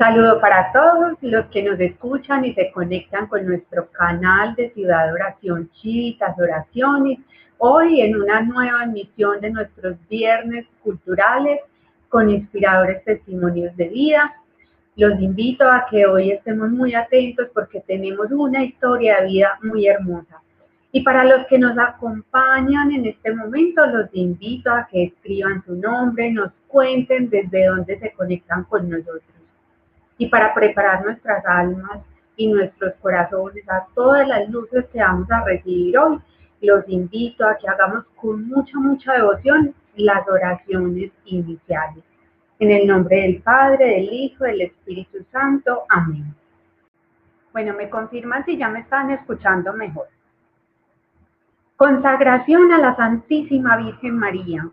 [0.00, 5.12] saludo para todos los que nos escuchan y se conectan con nuestro canal de Ciudad
[5.12, 7.18] Oración Chitas Oraciones.
[7.58, 11.60] Hoy en una nueva emisión de nuestros viernes culturales
[12.08, 14.34] con inspiradores testimonios de vida.
[14.96, 19.86] Los invito a que hoy estemos muy atentos porque tenemos una historia de vida muy
[19.86, 20.40] hermosa.
[20.92, 25.74] Y para los que nos acompañan en este momento, los invito a que escriban su
[25.74, 29.39] nombre, nos cuenten desde dónde se conectan con nosotros
[30.20, 32.00] y para preparar nuestras almas
[32.36, 36.18] y nuestros corazones a todas las luces que vamos a recibir hoy,
[36.60, 42.04] los invito a que hagamos con mucha, mucha devoción las oraciones iniciales.
[42.58, 45.84] En el nombre del Padre, del Hijo, del Espíritu Santo.
[45.88, 46.34] Amén.
[47.54, 50.08] Bueno, me confirman si ya me están escuchando mejor.
[51.76, 54.68] Consagración a la Santísima Virgen María.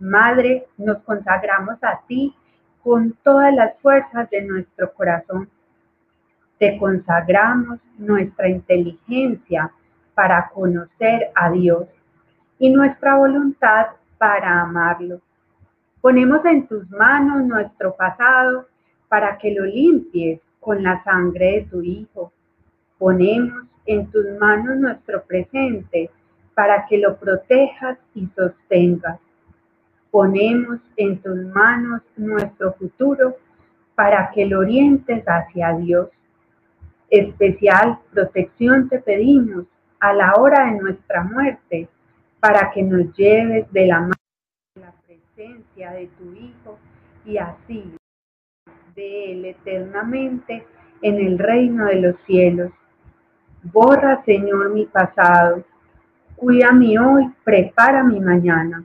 [0.00, 2.36] Madre, nos consagramos a ti
[2.82, 5.48] con todas las fuerzas de nuestro corazón.
[6.58, 9.70] Te consagramos nuestra inteligencia
[10.14, 11.86] para conocer a Dios
[12.58, 13.86] y nuestra voluntad
[14.18, 15.20] para amarlo.
[16.00, 18.66] Ponemos en tus manos nuestro pasado
[19.08, 22.32] para que lo limpies con la sangre de tu Hijo.
[22.98, 26.10] Ponemos en tus manos nuestro presente
[26.54, 29.18] para que lo protejas y sostengas
[30.12, 33.34] ponemos en tus manos nuestro futuro
[33.94, 36.10] para que lo orientes hacia Dios.
[37.08, 39.64] Especial protección te pedimos
[40.00, 41.88] a la hora de nuestra muerte
[42.40, 44.12] para que nos lleves de la mano
[44.78, 46.78] la presencia de tu Hijo
[47.24, 47.96] y así
[48.94, 50.66] de Él eternamente
[51.00, 52.70] en el reino de los cielos.
[53.62, 55.64] Borra, Señor, mi pasado.
[56.36, 58.84] Cuida mi hoy, prepara mi mañana.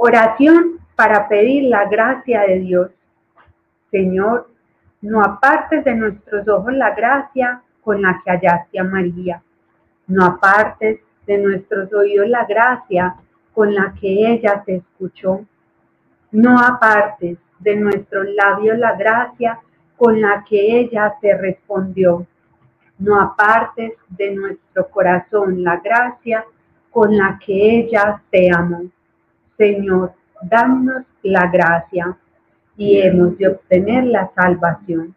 [0.00, 2.90] Oración para pedir la gracia de Dios.
[3.90, 4.48] Señor,
[5.00, 9.42] no apartes de nuestros ojos la gracia con la que hallaste a María.
[10.06, 13.16] No apartes de nuestros oídos la gracia
[13.52, 15.44] con la que ella te escuchó.
[16.30, 19.58] No apartes de nuestros labios la gracia
[19.96, 22.24] con la que ella te respondió.
[23.00, 26.44] No apartes de nuestro corazón la gracia
[26.88, 28.84] con la que ella te amó.
[29.58, 32.16] Señor, danos la gracia
[32.76, 35.14] y hemos de obtener la salvación.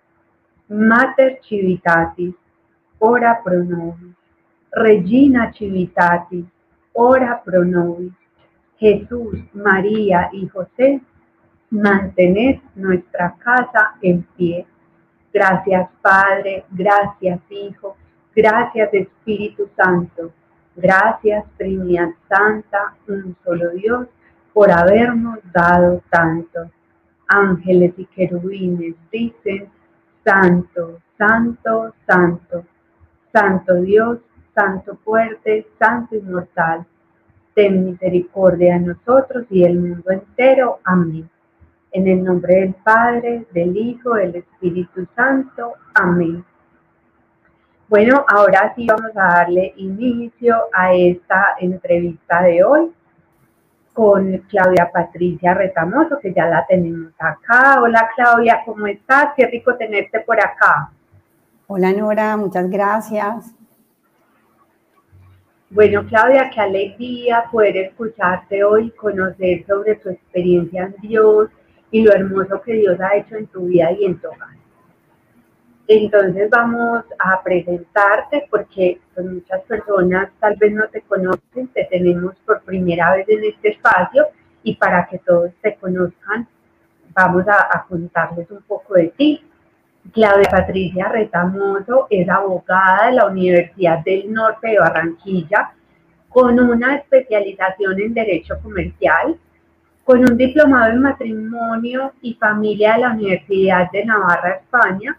[0.67, 2.33] Mater Civitatis,
[2.97, 4.15] ora pro nobis.
[4.71, 6.45] Regina Civitatis,
[6.93, 8.13] ora pro nobis.
[8.79, 11.01] Jesús, María y José,
[11.69, 14.65] mantened nuestra casa en pie.
[15.31, 17.95] Gracias Padre, gracias Hijo,
[18.35, 20.31] gracias Espíritu Santo,
[20.75, 24.07] gracias Trinidad Santa, un solo Dios
[24.53, 26.69] por habernos dado tanto.
[27.27, 29.69] Ángeles y querubines dicen,
[30.23, 32.65] Santo, Santo, Santo,
[33.31, 34.19] Santo Dios,
[34.53, 36.85] Santo fuerte, Santo inmortal,
[37.55, 40.79] ten misericordia de nosotros y del mundo entero.
[40.83, 41.29] Amén.
[41.93, 45.73] En el nombre del Padre, del Hijo, del Espíritu Santo.
[45.93, 46.43] Amén.
[47.87, 52.91] Bueno, ahora sí vamos a darle inicio a esta entrevista de hoy
[53.93, 57.81] con Claudia Patricia Retamoso, que ya la tenemos acá.
[57.81, 59.29] Hola Claudia, ¿cómo estás?
[59.35, 60.91] Qué rico tenerte por acá.
[61.67, 63.53] Hola Nora, muchas gracias.
[65.69, 71.49] Bueno, Claudia, qué alegría poder escucharte hoy, conocer sobre tu experiencia en Dios
[71.91, 74.60] y lo hermoso que Dios ha hecho en tu vida y en tu hogar.
[75.87, 82.35] Entonces vamos a presentarte porque pues, muchas personas tal vez no te conocen, te tenemos
[82.45, 84.27] por primera vez en este espacio
[84.63, 86.47] y para que todos te conozcan
[87.13, 89.43] vamos a, contarles un poco de ti.
[90.13, 95.73] Claudia Patricia Retamoso es abogada de la Universidad del Norte de Barranquilla
[96.29, 99.37] con una especialización en Derecho Comercial,
[100.03, 105.17] con un diplomado en Matrimonio y Familia de la Universidad de Navarra, España,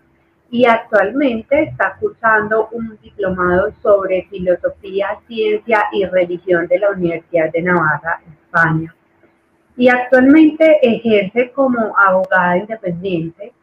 [0.53, 7.63] y actualmente está cursando un diplomado sobre filosofía, ciencia y religión de la Universidad de
[7.63, 8.95] Navarra, España.
[9.79, 13.55] Y actualmente ejerce como abogada independiente.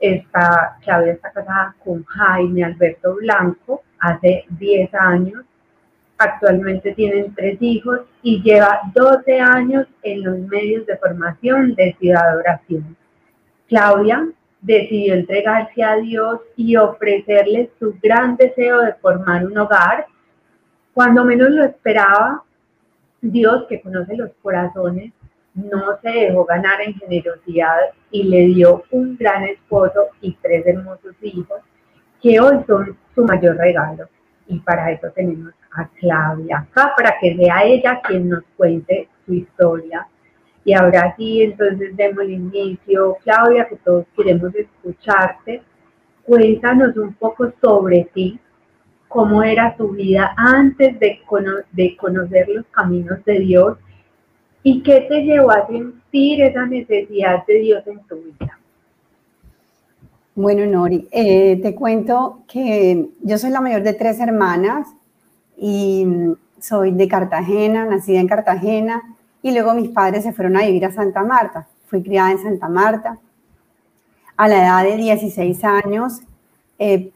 [0.00, 5.44] Está, Claudia está casada con Jaime Alberto Blanco hace 10 años.
[6.18, 12.36] Actualmente tienen tres hijos y lleva 12 años en los medios de formación de Ciudad
[12.36, 12.96] Oración.
[13.68, 14.26] Claudia
[14.64, 20.06] decidió entregarse a Dios y ofrecerle su gran deseo de formar un hogar.
[20.94, 22.42] Cuando menos lo esperaba,
[23.20, 25.12] Dios, que conoce los corazones,
[25.54, 27.78] no se dejó ganar en generosidad
[28.10, 31.60] y le dio un gran esposo y tres hermosos hijos
[32.22, 34.08] que hoy son su mayor regalo.
[34.46, 39.34] Y para eso tenemos a Claudia acá, para que sea ella quien nos cuente su
[39.34, 40.06] historia.
[40.64, 43.18] Y ahora sí, entonces demos el inicio.
[43.22, 45.62] Claudia, que todos queremos escucharte.
[46.24, 48.40] Cuéntanos un poco sobre ti,
[49.08, 51.20] cómo era tu vida antes de,
[51.72, 53.78] de conocer los caminos de Dios
[54.62, 58.58] y qué te llevó a sentir esa necesidad de Dios en tu vida.
[60.34, 64.88] Bueno, Nori, eh, te cuento que yo soy la mayor de tres hermanas
[65.56, 66.06] y
[66.58, 69.13] soy de Cartagena, nacida en Cartagena,
[69.44, 71.68] y luego mis padres se fueron a vivir a Santa Marta.
[71.86, 73.18] Fui criada en Santa Marta.
[74.38, 76.22] A la edad de 16 años
[76.78, 77.12] eh,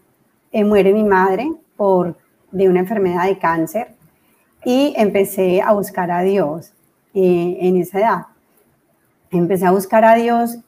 [0.52, 2.19] eh, muere mi madre por,
[2.52, 3.94] de una enfermedad de cáncer
[4.62, 6.75] y empecé a buscar a Dios
[7.14, 8.26] en esa edad.
[9.30, 10.58] Empecé a buscar a Dios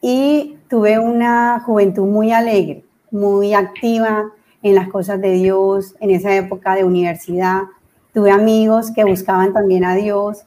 [0.00, 4.30] y tuve una juventud muy alegre, muy activa
[4.62, 7.62] en las cosas de Dios, en esa época de universidad.
[8.14, 10.44] Tuve amigos que buscaban también a Dios,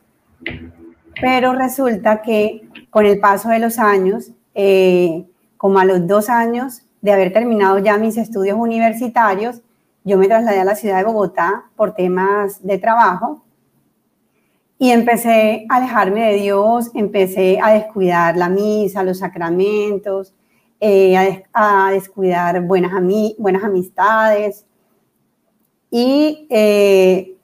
[1.21, 5.25] pero resulta que con el paso de los años, eh,
[5.57, 9.61] como a los dos años de haber terminado ya mis estudios universitarios,
[10.03, 13.43] yo me trasladé a la ciudad de Bogotá por temas de trabajo
[14.77, 20.33] y empecé a alejarme de Dios, empecé a descuidar la misa, los sacramentos,
[20.79, 22.91] eh, a, descuidar buenas,
[23.37, 24.65] buenas amistades.
[25.89, 27.37] Y eh,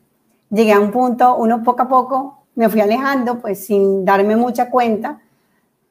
[0.50, 4.70] llegué a un punto, uno poco a poco me fui alejando, pues sin darme mucha
[4.70, 5.22] cuenta,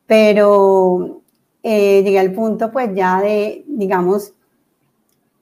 [0.07, 1.23] pero
[1.63, 4.33] eh, llegué al punto pues ya de, digamos,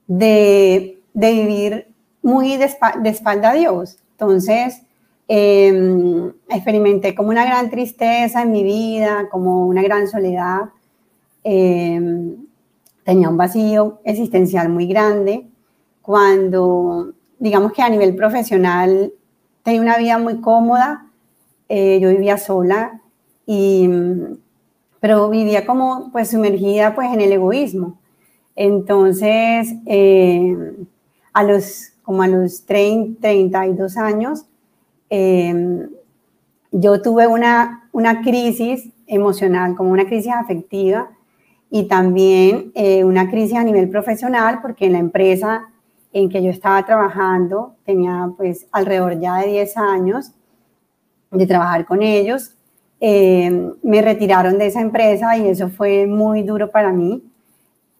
[0.06, 1.88] de, de vivir
[2.22, 2.70] muy de,
[3.04, 3.98] espalda a Dios.
[4.12, 4.82] Entonces,
[5.30, 10.70] Em, experimenté como una gran tristeza en mi vida, como una gran soledad.
[11.44, 12.46] Em,
[13.04, 15.46] tenía un vacío existencial muy grande.
[16.00, 19.12] Cuando, digamos que a nivel profesional,
[19.62, 21.06] tenía una vida muy cómoda.
[21.68, 23.00] Eh, yo vivía sola,
[23.46, 23.88] y,
[25.00, 27.98] pero vivía como pues sumergida pues en el egoísmo.
[28.56, 30.86] Entonces, em,
[31.32, 34.46] a los, como a los 30, 32 años,
[35.10, 35.88] Em,
[36.70, 41.08] yo tuve una, una crisis emocional, como una crisis afectiva
[41.70, 45.68] y también eh, una crisis a nivel profesional, porque en la empresa
[46.12, 50.32] en que yo estaba trabajando, tenía pues alrededor ya de 10 años
[51.30, 52.54] de trabajar con ellos,
[53.00, 57.22] em, me retiraron de esa empresa y eso fue muy duro para mí.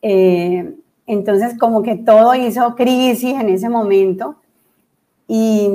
[0.02, 0.76] Em,
[1.06, 4.36] entonces como que todo hizo crisis en ese momento
[5.26, 5.70] y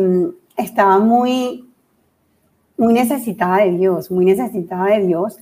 [0.57, 1.69] estaba muy,
[2.77, 5.37] muy necesitada de Dios, muy necesitada de Dios.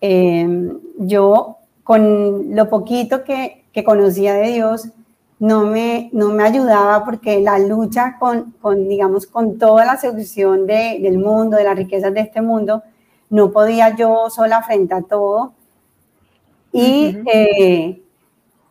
[0.00, 4.90] Em, yo, con lo poquito que, que, conocía de Dios,
[5.38, 10.66] no me, no me ayudaba porque la lucha con, con digamos, con toda la seducción
[10.66, 12.82] de, del mundo, de las riquezas de este mundo,
[13.30, 15.52] no podía yo sola frente a todo.
[16.72, 18.02] Y eh,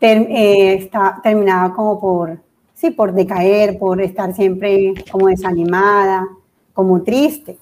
[0.02, 2.40] eh, está, terminaba como por,
[2.74, 6.28] sí, por decaer, por estar siempre como desanimada,
[6.74, 7.58] como triste.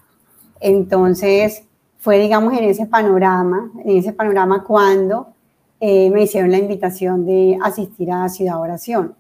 [0.60, 1.64] Entonces,
[2.00, 5.35] fue, digamos, en ese panorama, en ese panorama cuando
[5.88, 9.14] eh, me hicieron la invitación de asistir a Ciudad Oración.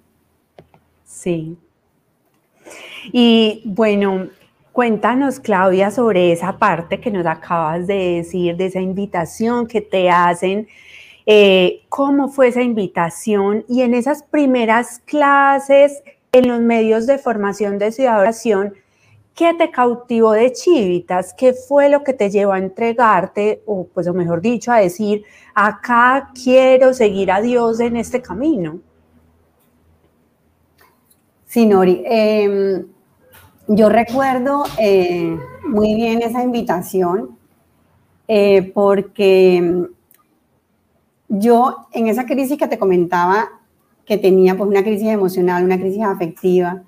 [1.05, 1.55] Sí.
[3.13, 4.29] Y bueno,
[4.71, 10.09] cuéntanos, Claudia, sobre esa parte que nos acabas de decir, de esa invitación que te
[10.09, 10.67] hacen
[11.27, 17.77] eh, cómo fue esa invitación y en esas primeras clases, en los medios de formación
[17.77, 18.73] de ciudadanación,
[19.35, 21.33] ¿qué te cautivó de Chivitas?
[21.33, 25.23] ¿Qué fue lo que te llevó a entregarte, o pues o mejor dicho, a decir,
[25.53, 28.79] acá quiero seguir a Dios en este camino?
[31.45, 32.01] Sí, Nori.
[32.05, 32.85] Em,
[33.67, 35.37] yo recuerdo eh,
[35.67, 37.37] muy bien esa invitación
[38.27, 39.87] eh, porque
[41.27, 43.49] yo en esa crisis que te comentaba,
[44.05, 46.83] que tenía pues una crisis emocional, una crisis afectiva,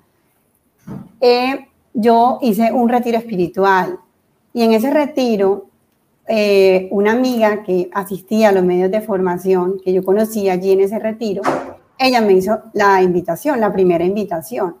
[1.20, 3.98] eh, yo hice un retiro espiritual
[4.52, 5.66] y en ese retiro
[6.26, 10.80] eh, una amiga que asistía a los medios de formación que yo conocí allí en
[10.80, 11.40] ese retiro,
[11.98, 14.76] ella me hizo la invitación, la primera invitación.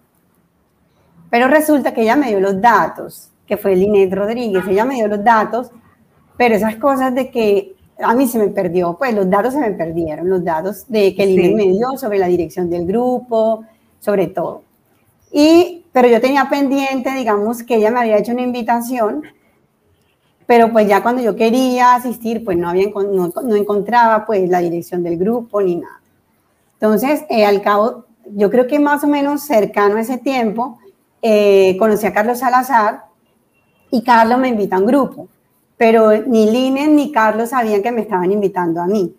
[1.30, 5.08] Pero resulta que ella me dio los datos, que fue Linet Rodríguez, ella me dio
[5.08, 5.70] los datos,
[6.36, 9.72] pero esas cosas de que a mí se me perdió, pues los datos se me
[9.72, 11.54] perdieron, los datos de que el sí.
[11.54, 13.64] me dio sobre la dirección del grupo,
[14.00, 14.62] sobre todo.
[15.32, 19.22] Y, pero yo tenía pendiente, digamos, que ella me había hecho una invitación
[20.48, 25.02] pero pues ya cuando yo quería asistir, pues no, había, no, encontraba pues la dirección
[25.02, 26.00] del grupo ni nada.
[26.72, 30.78] Entonces, eh, al cabo, yo creo que más o menos cercano a ese tiempo,
[31.20, 33.04] eh, conocí a Carlos Salazar
[33.90, 35.28] y Carlos me invita a un grupo,
[35.76, 39.14] pero ni Linen ni Carlos sabían que me estaban invitando a mí.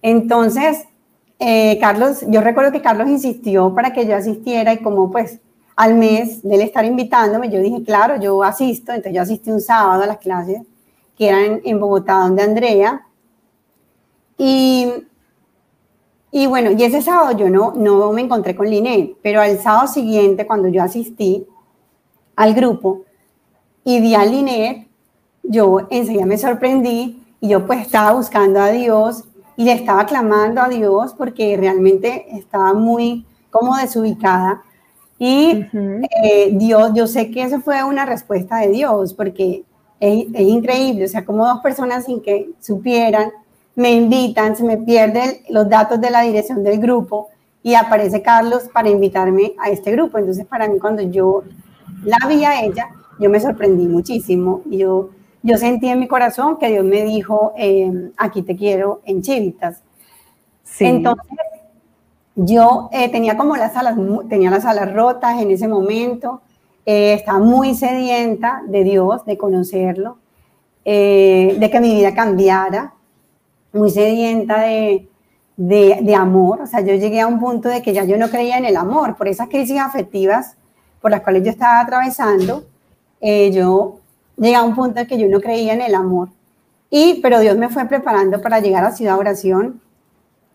[0.00, 0.86] Entonces,
[1.38, 5.38] eh, Carlos, yo recuerdo que Carlos insistió para que yo asistiera y como pues
[5.80, 9.62] al mes de él estar invitándome, yo dije, claro, yo asisto, entonces yo asistí un
[9.62, 10.60] sábado a las clases
[11.16, 13.06] que eran en Bogotá, donde Andrea.
[14.36, 14.92] Y,
[16.30, 19.88] y bueno, y ese sábado yo no, no me encontré con Linet, pero al sábado
[19.88, 21.46] siguiente, cuando yo asistí
[22.36, 23.04] al grupo
[23.82, 24.86] y vi a Linet,
[25.42, 29.24] yo enseguida me sorprendí y yo pues estaba buscando a Dios
[29.56, 34.62] y le estaba clamando a Dios porque realmente estaba muy como desubicada
[35.22, 35.66] y
[36.24, 39.64] eh, Dios, yo sé que eso fue una respuesta de Dios, porque
[40.00, 43.30] es, increíble, o sea, como dos personas sin que supieran,
[43.76, 47.28] me invitan, se me pierden los datos de la dirección del grupo
[47.62, 50.16] y aparece Carlos para invitarme a este grupo.
[50.16, 51.44] Entonces, para mí, cuando yo
[52.02, 55.10] la vi a ella, yo me sorprendí muchísimo y yo,
[55.42, 59.82] yo sentí en mi corazón que Dios me dijo, eh, aquí te quiero en Chivitas.
[60.64, 60.86] Sí.
[60.86, 61.36] Entonces,
[62.36, 63.96] yo eh, tenía como las alas,
[64.28, 66.40] tenía las alas rotas en ese momento,
[66.86, 70.18] eh, estaba muy sedienta de Dios, de conocerlo,
[70.84, 72.94] eh, de que mi vida cambiara,
[73.72, 75.08] muy sedienta de,
[75.56, 76.62] de, amor.
[76.62, 78.76] O sea, yo llegué a un punto de que ya yo no creía en el
[78.76, 80.56] amor, por esas crisis afectivas
[81.00, 82.64] por las cuales yo estaba atravesando,
[83.22, 84.00] yo
[84.36, 86.28] llegué a un punto de que yo no creía en el amor.
[86.90, 89.80] Y, pero Dios me fue preparando para llegar a Ciudad Oración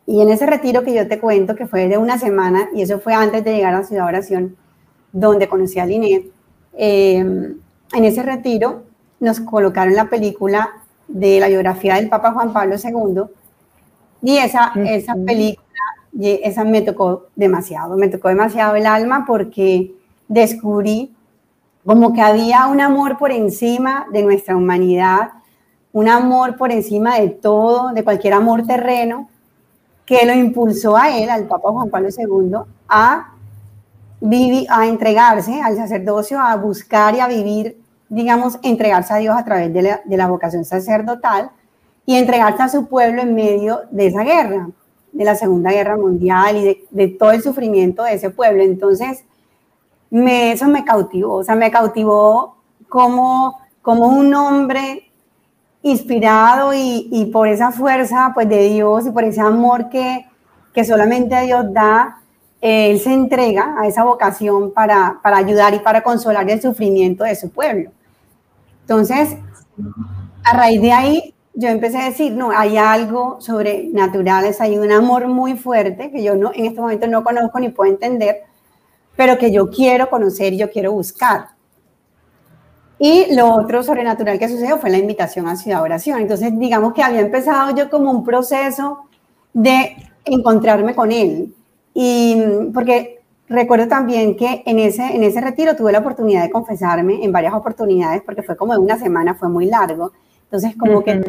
[0.07, 2.99] y en ese retiro que yo te cuento, que fue de una semana, y eso
[2.99, 4.55] fue antes de llegar a Ciudad Oración,
[5.11, 6.25] donde conocí a Linet,
[6.73, 7.57] em,
[7.93, 8.83] en ese retiro
[9.19, 10.69] nos colocaron la película
[11.07, 13.23] de la biografía del Papa Juan Pablo II,
[14.21, 15.65] y esa, esa película,
[16.19, 19.93] esa me tocó demasiado, me tocó demasiado el alma porque
[20.27, 21.13] descubrí
[21.85, 25.31] como que había un amor por encima de nuestra humanidad,
[25.93, 29.29] un amor por encima de todo, de cualquier amor terreno,
[30.05, 32.57] que lo impulsó a él, al Papa Juan Pablo II,
[32.87, 33.33] a,
[34.21, 39.43] vivir, a entregarse al sacerdocio, a buscar y a vivir, digamos, entregarse a Dios a
[39.43, 41.51] través de la, vocación sacerdotal
[42.05, 44.69] y entregarse a su pueblo en medio de esa guerra,
[45.11, 48.61] de la Segunda Guerra Mundial y de, de todo el sufrimiento de ese pueblo.
[48.61, 49.23] Entonces,
[50.09, 52.57] me, eso me cautivó, o sea, me cautivó
[52.87, 55.04] como, como un hombre
[55.85, 60.25] inspirado y, por esa fuerza pues de Dios y por ese amor que,
[60.73, 62.21] que solamente Dios da,
[62.59, 67.35] Él se entrega a esa vocación para, para ayudar y para consolar el sufrimiento de
[67.35, 67.91] su pueblo.
[68.81, 69.37] Entonces,
[70.43, 75.27] a raíz de ahí, yo empecé a decir, no, hay algo sobrenatural, hay un amor
[75.27, 78.41] muy fuerte que yo no, en este momento no conozco ni puedo entender,
[79.15, 81.49] pero que yo quiero conocer yo quiero buscar.
[82.97, 86.21] Y lo otro sobrenatural que sucedió fue la invitación a Ciudad Oración.
[86.21, 89.05] Entonces, digamos que había empezado yo como un proceso
[89.53, 91.53] de encontrarme con él.
[91.93, 92.37] Y
[92.73, 97.31] porque recuerdo también que en ese, en ese retiro tuve la oportunidad de confesarme en
[97.31, 100.13] varias oportunidades, porque fue como de una semana, fue muy largo.
[100.43, 101.21] Entonces, como que,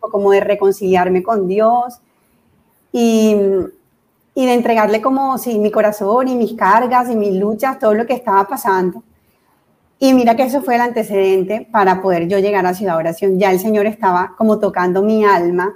[0.00, 2.00] como de reconciliarme con Dios
[2.92, 3.36] y,
[4.34, 8.06] y de entregarle como, sí, mi corazón y mis cargas y mis luchas, todo lo
[8.06, 9.02] que estaba pasando.
[10.00, 13.38] Y mira que eso fue el antecedente para poder yo llegar a Ciudad Oración.
[13.38, 15.74] Ya el Señor estaba como tocando mi alma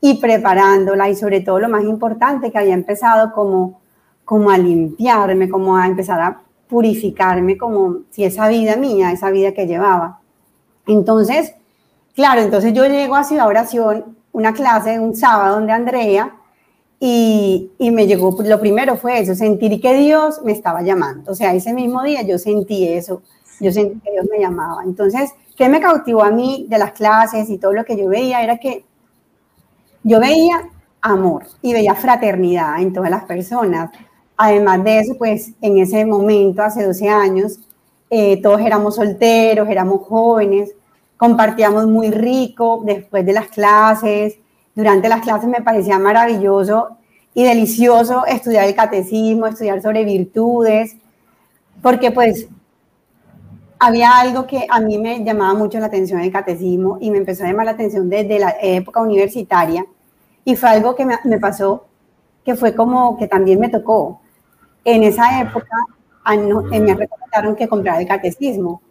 [0.00, 3.80] y preparándola y sobre todo lo más importante que había empezado como,
[4.24, 9.52] como a limpiarme, como a empezar a purificarme como si esa vida mía, esa vida
[9.52, 10.20] que llevaba.
[10.86, 11.54] Entonces,
[12.14, 16.36] claro, entonces yo llego a Ciudad Oración, una clase, un sábado donde Andrea,
[17.00, 21.32] y, y, me llegó, lo primero fue eso, sentir que Dios me estaba llamando.
[21.32, 23.20] O sea, ese mismo día yo sentí eso
[23.60, 24.82] yo sentí que Dios me llamaba.
[24.84, 28.42] Entonces, ¿qué me cautivó a mí de las clases y todo lo que yo veía?
[28.42, 28.84] Era que
[30.02, 30.68] yo veía
[31.00, 33.90] amor y veía fraternidad en todas las personas.
[34.36, 37.60] Además de eso, pues en ese momento, hace 12 años,
[38.10, 40.72] eh, todos éramos solteros, éramos jóvenes,
[41.16, 44.38] compartíamos muy rico después de las clases.
[44.74, 46.96] Durante las clases me parecía maravilloso
[47.34, 50.96] y delicioso estudiar el catecismo, estudiar sobre virtudes,
[51.82, 52.48] porque pues
[53.78, 57.44] había algo que a mí me llamaba mucho la atención el catecismo y me empezó
[57.44, 59.84] a llamar la atención desde la época universitaria
[60.44, 61.86] y fue algo que me, pasó
[62.44, 64.20] que fue como que también me tocó.
[64.84, 65.76] En esa época
[66.30, 68.82] eh, me recomendaron que comprara el catecismo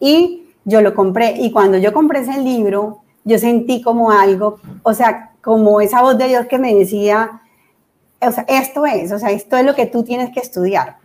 [0.00, 1.34] y yo lo compré.
[1.38, 6.16] Y cuando yo compré ese libro, yo sentí como algo, o sea, como esa voz
[6.18, 7.42] de Dios que me decía,
[8.20, 10.96] o sea, esto es, o sea, esto es lo que tú tienes que estudiar.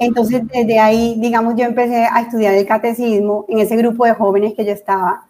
[0.00, 4.54] Entonces, desde ahí, digamos, yo empecé a estudiar el catecismo en ese grupo de jóvenes
[4.54, 5.26] que yo estaba.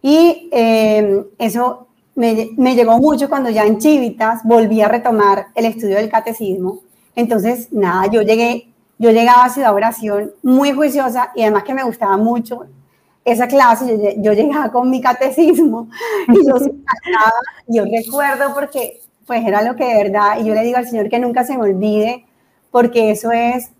[0.00, 5.64] Y eh, eso me, me, llegó mucho cuando ya en Chivitas volví a retomar el
[5.64, 6.78] estudio del catecismo.
[7.16, 8.68] Entonces, nada, yo llegué,
[8.98, 12.66] yo llegaba a Ciudad Oración muy juiciosa y además que me gustaba mucho
[13.24, 15.88] esa clase, yo, llegaba con mi catecismo
[16.28, 16.56] y yo,
[17.66, 21.08] yo recuerdo porque pues era lo que de verdad, y yo le digo al Señor
[21.08, 22.24] que nunca se me olvide,
[22.70, 23.70] porque eso es,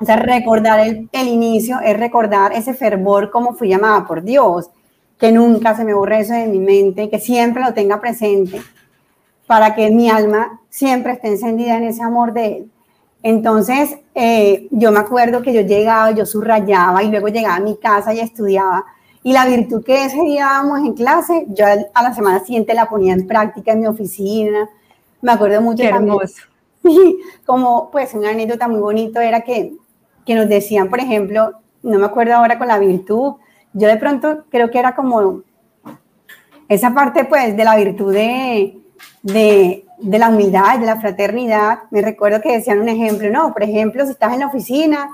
[0.00, 4.70] o sea, recordar el, el inicio, es recordar ese fervor como fui llamada por Dios,
[5.18, 8.60] que nunca se me borre eso de mi mente, que siempre lo tenga presente,
[9.46, 12.70] para que mi alma siempre esté encendida en ese amor de Él.
[13.22, 17.76] Entonces, eh, yo me acuerdo que yo llegaba, yo subrayaba y luego llegaba a mi
[17.76, 18.84] casa y estudiaba.
[19.22, 22.88] Y la virtud que ese día dábamos en clase, yo a la semana siguiente la
[22.88, 24.68] ponía en práctica en mi oficina.
[25.22, 25.82] Me acuerdo mucho.
[25.82, 26.42] Qué hermoso.
[27.46, 29.74] como, pues, una anécdota muy bonito era que,
[30.24, 31.52] que nos decían, por ejemplo,
[31.82, 33.34] no me acuerdo ahora con la virtud,
[33.72, 35.42] yo de pronto creo que era como
[36.68, 38.78] esa parte, pues, de la virtud de,
[39.22, 41.80] de, de la humildad, de la fraternidad.
[41.90, 45.10] Me recuerdo que decían un ejemplo, no, por ejemplo, si estás en la oficina,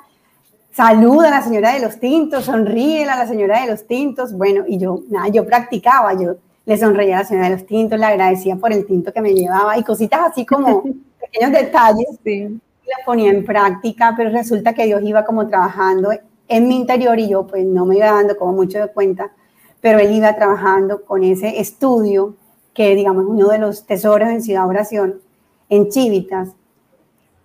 [0.73, 4.33] saluda a la señora de los tintos, sonríe a la señora de los tintos.
[4.33, 7.99] Bueno, y yo, nada, yo practicaba, yo le sonreía a la señora de los tintos,
[7.99, 10.83] le agradecía por el tinto que me llevaba y cositas así como
[11.23, 12.09] pequeños detalles.
[12.25, 12.61] Sí.
[12.87, 16.11] Las ponía en práctica, pero resulta que Dios iba como trabajando
[16.49, 19.33] en mi interior y yo pues no me iba dando como mucho de cuenta,
[19.81, 22.35] pero Él iba trabajando con ese estudio
[22.75, 25.21] que digamos uno de los tesoros en Ciudad Oración,
[25.69, 26.50] en Chivitas,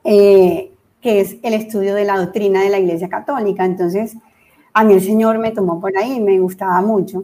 [0.04, 3.66] eh, que es el estudio de la doctrina de la Iglesia Católica.
[3.66, 4.16] Entonces,
[4.74, 7.24] a mí el Señor me tomó por ahí, me gustaba mucho.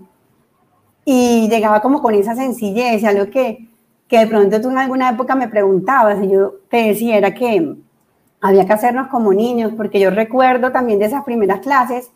[1.06, 3.70] Y llegaba como con esa sencillez, algo que,
[4.08, 7.76] que de pronto tú en alguna época me preguntabas y yo te decía, era que
[8.42, 12.12] había que hacernos como niños, porque yo recuerdo también de esas primeras clases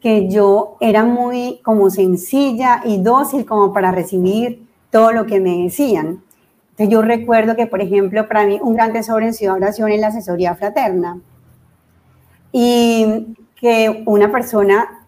[0.00, 5.62] que yo era muy como sencilla y dócil como para recibir todo lo que me
[5.62, 6.22] decían.
[6.70, 10.00] Entonces yo recuerdo que, por ejemplo, para mí un gran tesoro en Ciudad Oración es
[10.00, 11.20] la asesoría fraterna.
[12.52, 15.06] Y que una persona,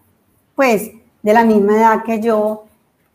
[0.55, 2.65] pues, de la misma edad que yo,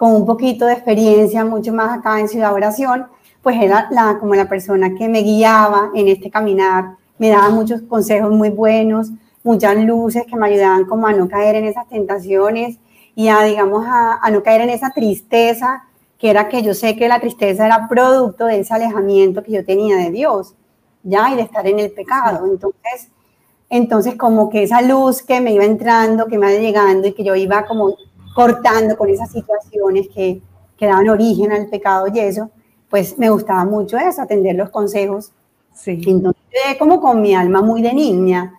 [0.02, 3.06] con un poquito de experiencia, mucho más acá en Ciudad Oración,
[3.40, 7.82] pues era la, como la persona que me guiaba en este caminar, me daba muchos
[7.82, 9.12] consejos muy buenos,
[9.44, 12.78] muchas luces que me ayudaban como a no caer en esas tentaciones
[13.14, 15.84] y a, digamos, a, a no caer en esa tristeza
[16.18, 19.64] que era que yo sé que la tristeza era producto de ese alejamiento que yo
[19.64, 20.56] tenía de Dios,
[21.04, 22.44] ya, y de estar en el pecado.
[22.50, 23.08] Entonces,
[23.70, 27.22] entonces como que esa luz que me iba entrando, que me iba llegando y que
[27.22, 27.94] yo iba como
[28.34, 30.40] cortando con esas situaciones que,
[30.76, 32.50] que daban origen al pecado y eso,
[32.88, 35.32] pues me gustaba mucho eso, atender los consejos.
[35.74, 36.00] Sí.
[36.06, 36.42] Entonces,
[36.78, 38.54] como con mi alma muy de niña,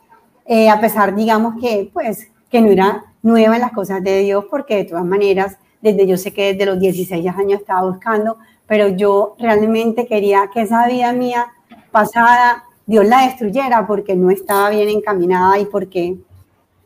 [0.45, 4.45] eh, a pesar, digamos, que pues que no era nueva en las cosas de Dios,
[4.49, 8.87] porque de todas maneras desde yo sé que desde los 16 años estaba buscando, pero
[8.87, 11.47] yo realmente quería que esa vida mía
[11.91, 16.17] pasada Dios la destruyera porque no estaba bien encaminada y porque,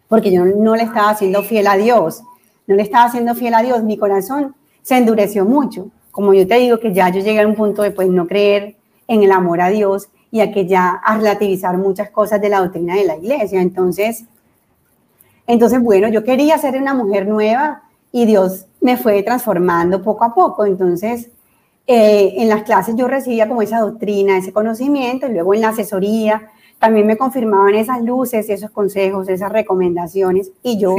[0.07, 2.23] porque yo no le estaba haciendo fiel a Dios,
[2.67, 5.89] no le estaba haciendo fiel a Dios, mi corazón se endureció mucho.
[6.11, 8.75] Como yo te digo que ya yo llegué a un punto de pues no creer
[9.07, 12.59] en el amor a Dios y a que ya a relativizar muchas cosas de la
[12.59, 13.61] doctrina de la iglesia.
[13.61, 14.25] Entonces,
[15.47, 20.33] entonces bueno, yo quería ser una mujer nueva y Dios me fue transformando poco a
[20.33, 20.65] poco.
[20.65, 21.29] Entonces,
[21.85, 25.69] eh, en las clases yo recibía como esa doctrina, ese conocimiento, y luego en la
[25.69, 26.49] asesoría
[26.79, 30.95] también me confirmaban esas luces, esos consejos, esas recomendaciones, y yo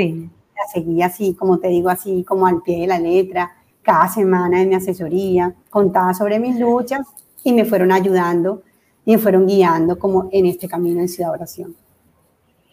[0.98, 3.50] la así, como te digo, así como al pie de la letra,
[3.82, 7.06] cada semana en mi asesoría, contaba sobre mis luchas
[7.44, 8.62] y me fueron ayudando
[9.04, 11.74] y me fueron guiando como en este camino en Ciudad Oración.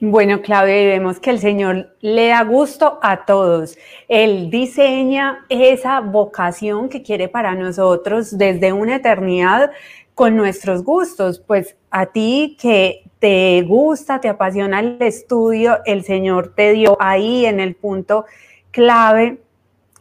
[0.01, 3.77] Bueno, Claudia, vemos que el Señor le da gusto a todos.
[4.09, 9.71] Él diseña esa vocación que quiere para nosotros desde una eternidad
[10.13, 11.39] con nuestros gustos.
[11.39, 17.47] Pues a ti que te gusta, te apasiona el estudio, el Señor te dio ahí
[17.47, 18.25] en el punto
[18.69, 19.39] clave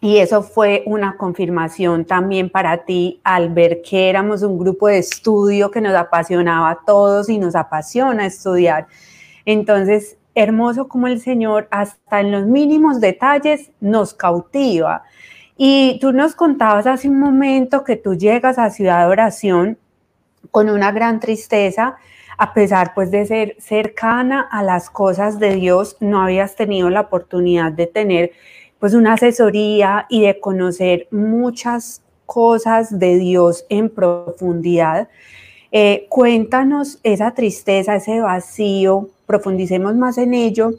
[0.03, 4.99] y eso fue una confirmación también para ti al ver que éramos un grupo de
[4.99, 8.89] estudio que nos apasionaba a todos y nos apasiona estudiar.
[9.47, 15.03] Entonces, hermoso como el Señor hasta en los mínimos detalles nos cautiva.
[15.57, 19.79] Y tú nos contabas hace un momento que tú llegas a Ciudad de Oración
[20.51, 21.97] con una gran tristeza
[22.39, 27.03] a pesar pues de ser cercana a las cosas de Dios, no habías tenido la
[27.03, 28.33] oportunidad de tener
[28.79, 35.09] pues una asesoría y de conocer muchas cosas de Dios en profundidad.
[35.73, 40.73] Eh, cuéntanos esa tristeza, ese vacío, profundicemos más en ello,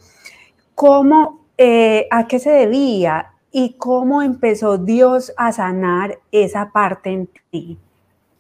[0.74, 7.30] cómo, eh, a qué se debía y cómo empezó Dios a sanar esa parte en
[7.50, 7.78] ti.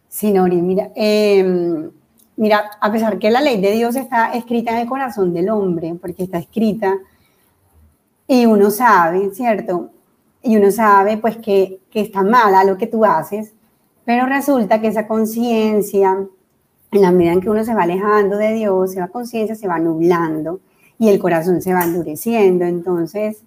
[0.07, 1.89] Sí, Nori, mira, em,
[2.37, 5.95] mira, a pesar que la ley de Dios está escrita en el corazón del hombre,
[5.99, 6.97] porque está escrita,
[8.27, 9.91] y uno sabe, ¿cierto?
[10.41, 13.53] Y uno sabe pues que, que está mala lo que tú haces,
[14.03, 16.25] pero resulta que esa conciencia,
[16.91, 19.79] en la medida en que uno se va alejando de Dios, esa conciencia se va
[19.79, 20.59] nublando
[20.97, 22.65] y el corazón se va endureciendo.
[22.65, 23.41] Entonces,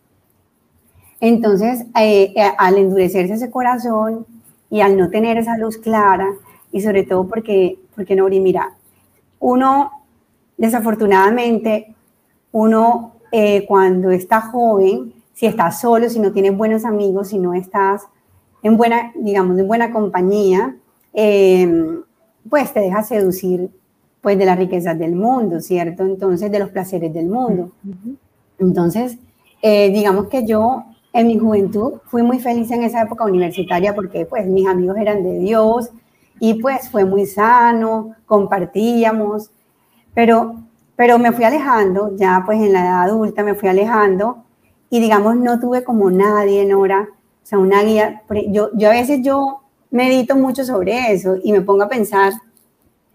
[1.21, 4.27] entonces eh, eh, al endurecerse ese corazón
[4.71, 6.29] y al no tener esa luz clara,
[6.71, 8.75] y sobre todo porque, porque Nori, mira,
[9.41, 9.91] uno,
[10.57, 11.95] desafortunadamente,
[12.53, 17.55] uno eh, cuando está joven, si estás solo, si no tienes buenos amigos, si no
[17.55, 18.03] estás
[18.63, 20.77] en buena, digamos, en buena compañía,
[21.13, 22.03] em,
[22.49, 23.71] pues te deja seducir
[24.21, 26.05] pues de las riquezas del mundo, ¿cierto?
[26.05, 27.71] Entonces, de los placeres del mundo.
[28.59, 29.17] Entonces,
[29.63, 34.27] eh, digamos que yo en mi juventud fui muy feliz en esa época universitaria porque
[34.27, 35.91] pues mis amigos eran de Dios
[36.41, 39.51] y pues fue muy sano, compartíamos,
[40.15, 40.57] pero
[40.99, 44.43] pero me fui alejando, ya pues en la edad adulta me fui alejando
[44.91, 48.23] y digamos no tuve como nadie, Nora, o sea, una guía.
[48.49, 49.61] Yo, yo a veces yo
[49.93, 52.33] medito mucho sobre eso y me pongo a pensar,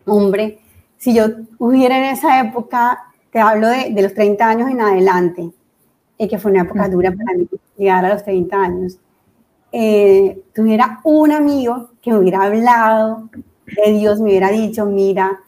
[0.06, 0.60] hombre,
[0.98, 1.26] si yo
[1.60, 3.00] hubiera en esa época,
[3.34, 5.52] te hablo de, de los 30 años en adelante,
[6.18, 8.98] y que fue una época dura para mí llegar a los 30 años,
[9.76, 13.28] eh, tuviera un amigo que me hubiera hablado
[13.66, 15.40] de Dios, me hubiera dicho, mira,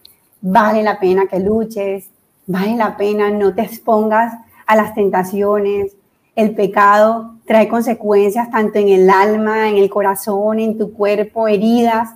[0.42, 2.10] vale la pena que luches,
[2.48, 4.34] vale la pena, no te expongas
[4.66, 5.96] a las tentaciones.
[6.36, 12.10] El pecado trae consecuencias tanto en el alma, en el corazón, en tu cuerpo, heridas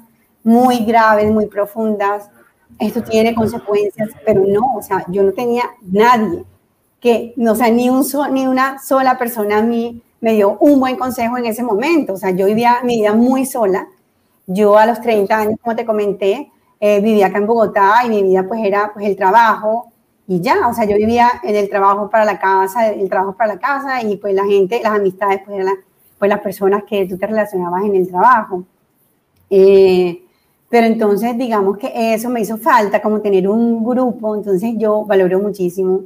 [0.44, 2.28] muy graves, muy profundas.
[2.80, 6.44] Esto tiene consecuencias, pero no, o sea, yo no tenía nadie
[7.00, 10.80] que, no, o sea, ni, un ni una sola persona a mí me dio un
[10.80, 12.14] buen consejo en ese momento.
[12.14, 13.88] O sea, yo vivía mi vida muy sola.
[14.48, 18.24] Yo a los 30 años, como te comenté, eh, vivía acá en Bogotá y mi
[18.24, 19.92] vida pues era pues el trabajo,
[20.32, 23.56] y ya, o sea, yo vivía en el trabajo para la casa, el trabajo para
[23.56, 25.74] la casa y pues la gente, las amistades, pues eran
[26.20, 28.64] pues, las personas que tú te relacionabas en el trabajo.
[29.50, 30.22] Eh,
[30.70, 35.40] pero entonces, digamos que eso me hizo falta, como tener un grupo, entonces yo valoro
[35.40, 36.02] muchísimo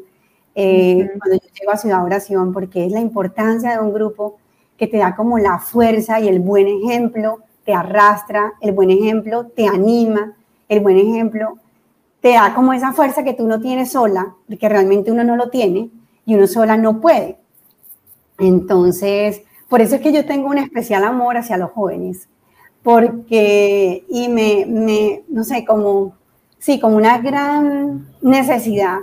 [0.55, 4.37] eh, cuando yo llego a Ciudad Oración, porque es la importancia de un grupo
[4.77, 9.45] que te da como la fuerza y el buen ejemplo, te arrastra, el buen ejemplo
[9.47, 10.35] te anima,
[10.67, 11.57] el buen ejemplo
[12.21, 15.49] te da como esa fuerza que tú no tienes sola, que realmente uno no lo
[15.49, 15.89] tiene
[16.25, 17.37] y uno sola no puede.
[18.37, 22.29] Entonces, por eso es que yo tengo un especial amor hacia los jóvenes,
[22.81, 26.15] porque, y me, me no sé, como,
[26.59, 28.99] sí, como una gran necesidad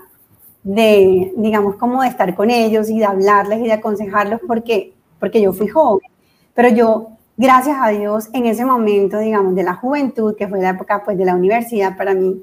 [0.62, 5.40] de, digamos, como de estar con ellos y de hablarles y de aconsejarlos, porque, porque
[5.40, 6.08] yo fui joven,
[6.54, 10.70] pero yo, gracias a Dios, en ese momento, digamos, de la juventud, que fue la
[10.70, 12.42] época, pues, de la universidad para mí,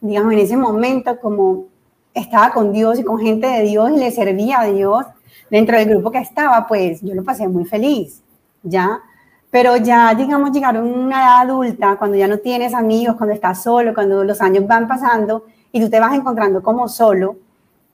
[0.00, 1.64] digamos, en ese momento, como
[2.14, 5.04] estaba con Dios y con gente de Dios y le servía a Dios
[5.50, 8.22] dentro del grupo que estaba, pues yo lo pasé muy feliz,
[8.62, 9.00] ¿ya?
[9.50, 13.62] Pero ya, digamos, llegaron a una edad adulta, cuando ya no tienes amigos, cuando estás
[13.62, 17.36] solo, cuando los años van pasando y tú te vas encontrando como solo,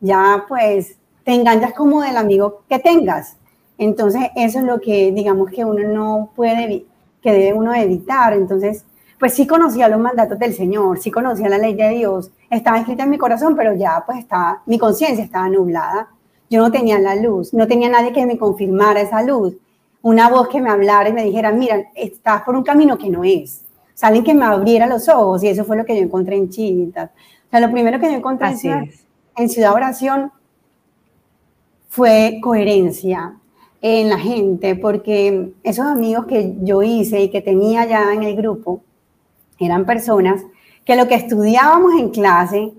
[0.03, 3.37] ya pues te enganchas como del amigo que tengas.
[3.79, 6.85] Entonces, eso es lo que, digamos, que uno no puede,
[7.23, 8.35] que debe uno evitar.
[8.35, 8.85] Entonces,
[9.19, 13.05] pues sí conocía los mandatos del Señor, sí conocía la ley de Dios, estaba escrita
[13.05, 16.09] en mi corazón, pero ya pues estaba, mi conciencia estaba nublada.
[16.51, 19.55] Yo no tenía la luz, no tenía nadie que me confirmara esa luz,
[20.03, 23.23] una voz que me hablara y me dijera, mira, estás por un camino que no
[23.23, 23.63] es.
[23.95, 26.37] O sea, alguien que me abriera los ojos y eso fue lo que yo encontré
[26.37, 27.11] en Chivitas.
[27.47, 28.83] O sea, lo primero que yo encontré en ciudad,
[29.37, 30.33] en ciudad Oración
[31.89, 33.37] fue coherencia
[33.81, 38.37] en la gente, porque esos amigos que yo hice y que tenía ya en el
[38.37, 38.83] grupo,
[39.59, 40.43] eran personas
[40.85, 42.73] que lo que estudiábamos en clase,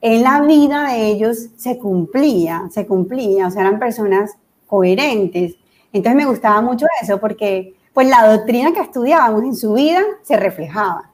[0.00, 4.32] en la vida de ellos se cumplía, se cumplía, o sea, eran personas
[4.66, 5.56] coherentes.
[5.92, 10.36] Entonces me gustaba mucho eso porque pues la doctrina que estudiábamos en su vida se
[10.36, 11.10] reflejaba,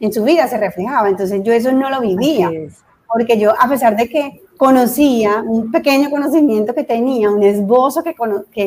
[0.00, 2.50] en su vida se reflejaba, entonces yo eso no lo vivía,
[3.08, 8.14] porque yo a pesar de que conocía un pequeño conocimiento que tenía, un esbozo que,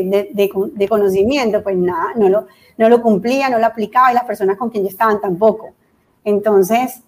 [0.04, 0.30] de,
[0.73, 4.58] de, conocimiento, pues nada, no lo, no lo cumplía, no lo aplicaba y las personas
[4.58, 5.71] con quien yo estaban tampoco.
[6.23, 7.01] Entonces,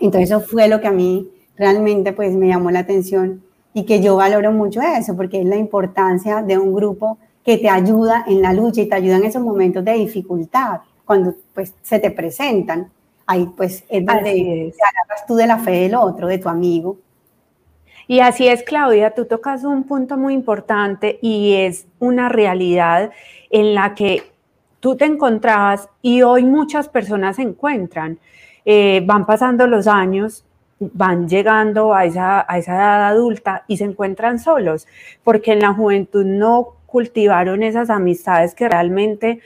[0.00, 4.00] Entonces eso fue lo que a mí realmente pues me llamó la atención y que
[4.02, 8.42] yo valoro mucho eso, porque es la importancia de un grupo que te ayuda en
[8.42, 12.90] la lucha y te ayuda en esos momentos de dificultad, cuando pues se te presentan.
[13.26, 16.98] Ahí pues es donde te agarras tú de la fe del otro, de tu amigo.
[18.08, 23.10] Y así es, Claudia, tú tocas un punto muy importante y es una realidad
[23.50, 24.22] en la que
[24.80, 28.18] tú te encontrabas y hoy muchas personas se encuentran.
[28.64, 30.44] Eh, van pasando los años,
[30.78, 34.86] van llegando a esa, a esa edad adulta y se encuentran solos,
[35.22, 39.40] porque en la juventud no cultivaron esas amistades que realmente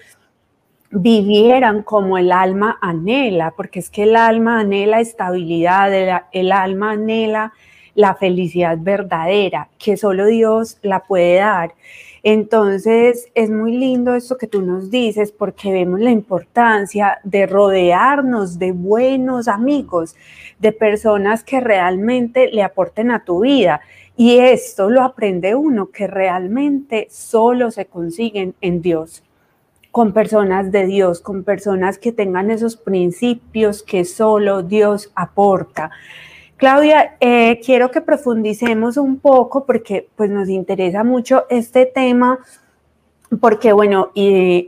[0.99, 5.93] vivieran como el alma anhela, porque es que el alma anhela estabilidad,
[6.33, 7.53] el, alma anhela
[7.95, 11.75] la felicidad verdadera, que solo Dios la puede dar.
[12.23, 18.59] Entonces, es muy lindo esto que tú nos dices porque vemos la importancia de rodearnos
[18.59, 20.17] de buenos amigos,
[20.59, 23.81] de personas que realmente le aporten a tu vida.
[24.17, 29.23] Y esto lo aprende uno, que realmente solo se consiguen en Dios,
[29.97, 35.91] con personas de Dios, con personas que tengan esos principios que solo Dios aporta.
[36.59, 42.39] Claudia, eh, quiero que profundicemos un poco porque pues nos interesa mucho este tema,
[43.41, 44.13] porque bueno,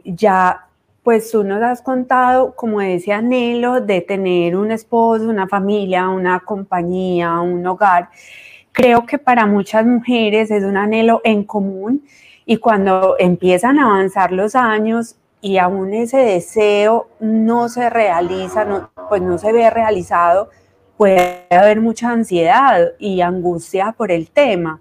[0.07, 0.67] ya
[1.03, 6.41] pues tú nos has contado como ese anhelo de tener un esposo, una familia, una
[6.41, 8.09] compañía, un hogar
[8.73, 12.05] creo que para muchas mujeres es un anhelo en común
[12.51, 19.21] y cuando empiezan a avanzar los años y aún ese deseo no se realiza, pues
[19.21, 20.49] no se ve realizado,
[20.97, 24.81] puede haber mucha ansiedad y angustia por el tema.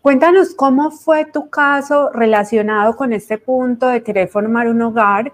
[0.00, 5.32] Cuéntanos cómo fue tu caso relacionado con este punto de querer formar un hogar.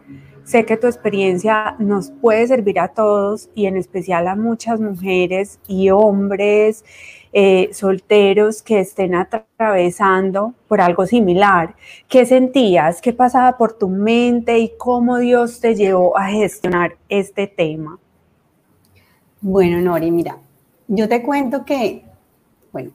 [0.49, 5.61] Sé que tu experiencia nos puede servir a todos y en especial a muchas mujeres
[5.69, 6.87] y hombres
[7.35, 11.75] eh, solteros que estén atravesando por algo similar.
[12.09, 13.03] ¿Qué sentías?
[13.03, 17.99] ¿Qué pasaba por tu mente y cómo Dios te llevó a gestionar este tema?
[19.43, 20.39] Bueno, Nori, mira,
[20.87, 22.05] yo te cuento que,
[22.73, 22.93] bueno,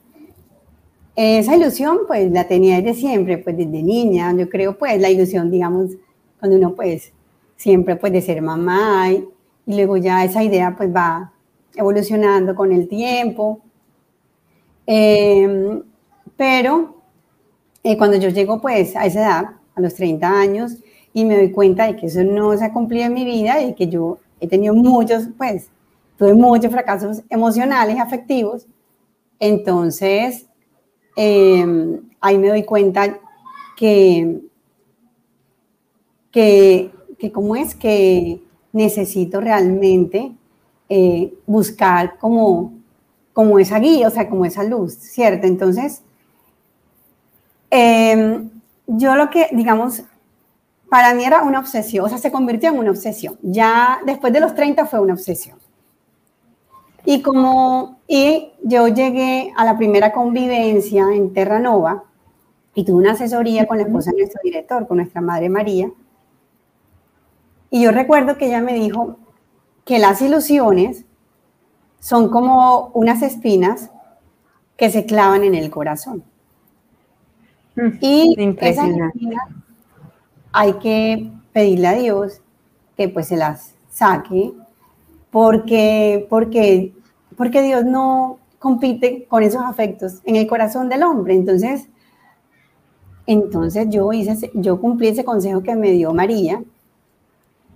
[1.14, 5.52] esa ilusión pues la tenía desde siempre, pues desde niña, yo creo pues la ilusión,
[5.52, 5.92] digamos,
[6.40, 7.12] cuando uno pues
[7.56, 9.28] siempre puede ser mamá y,
[9.66, 11.32] y luego ya esa idea pues va
[11.74, 13.60] evolucionando con el tiempo.
[14.86, 15.82] Em,
[16.36, 16.96] pero
[17.82, 20.76] eh, cuando yo llego pues a esa edad, a los 30 años,
[21.12, 23.74] y me doy cuenta de que eso no se ha cumplido en mi vida y
[23.74, 25.70] que yo he tenido muchos, pues,
[26.16, 28.66] tuve muchos fracasos emocionales, afectivos,
[29.38, 30.46] entonces
[31.16, 33.20] em, ahí me doy cuenta
[33.76, 34.40] que,
[36.30, 38.40] que, que cómo es que
[38.72, 40.32] necesito realmente
[40.88, 42.72] eh, buscar como
[43.34, 45.46] como esa guía, o sea, como esa luz, ¿cierto?
[45.46, 46.02] Entonces,
[47.68, 48.48] em,
[48.86, 50.04] yo lo que, digamos,
[50.88, 53.36] para mí era una obsesión, o sea, se convirtió en una obsesión.
[53.42, 55.58] Ya después de los 30 fue una obsesión.
[57.04, 62.04] Y como, y yo llegué a la primera convivencia en Terranova
[62.74, 65.90] y tuve una asesoría con la esposa de nuestro director, con nuestra madre María.
[67.74, 69.16] Y yo recuerdo que ella me dijo
[69.84, 71.06] que las ilusiones
[71.98, 73.90] son como unas espinas
[74.76, 76.22] que se clavan en el corazón.
[77.74, 79.48] Mm, y esas espinas
[80.52, 82.42] hay que pedirle a Dios
[82.96, 84.52] que pues se las saque,
[85.32, 86.92] porque, porque,
[87.36, 91.34] porque Dios no compite con esos afectos en el corazón del hombre.
[91.34, 91.88] Entonces,
[93.26, 96.62] entonces yo, hice, yo cumplí ese consejo que me dio María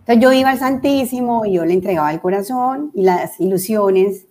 [0.08, 4.24] entonces yo iba al Santísimo y yo le entregaba el corazón y las ilusiones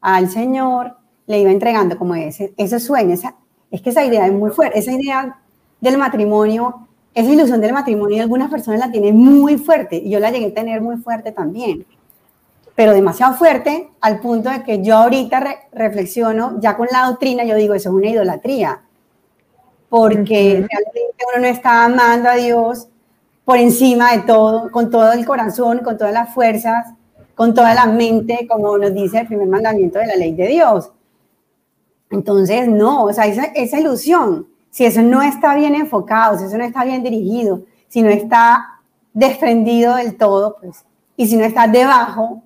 [0.00, 3.16] al Señor, le iba entregando como ese, ese sueño,
[3.72, 5.40] es que esa idea es muy fuerte, esa idea
[5.80, 10.30] del matrimonio, esa ilusión del matrimonio, algunas personas la tienen muy fuerte y yo la
[10.30, 11.84] llegué a tener muy fuerte también,
[12.76, 17.56] pero demasiado fuerte al punto de que yo ahorita reflexiono, ya con la doctrina, yo
[17.56, 18.82] digo, eso es una idolatría,
[19.88, 22.88] porque realmente uno no está amando a Dios
[23.48, 26.92] por encima de todo, con todo el corazón, con todas las fuerzas,
[27.34, 30.92] con toda la mente, como nos dice el primer mandamiento de la ley de Dios.
[32.10, 36.64] Entonces, no, o sea, esa, ilusión, si eso no está bien enfocado, si eso no
[36.64, 38.82] está bien dirigido, si no está
[39.14, 40.84] desprendido del todo, pues,
[41.16, 42.42] y si no está debajo,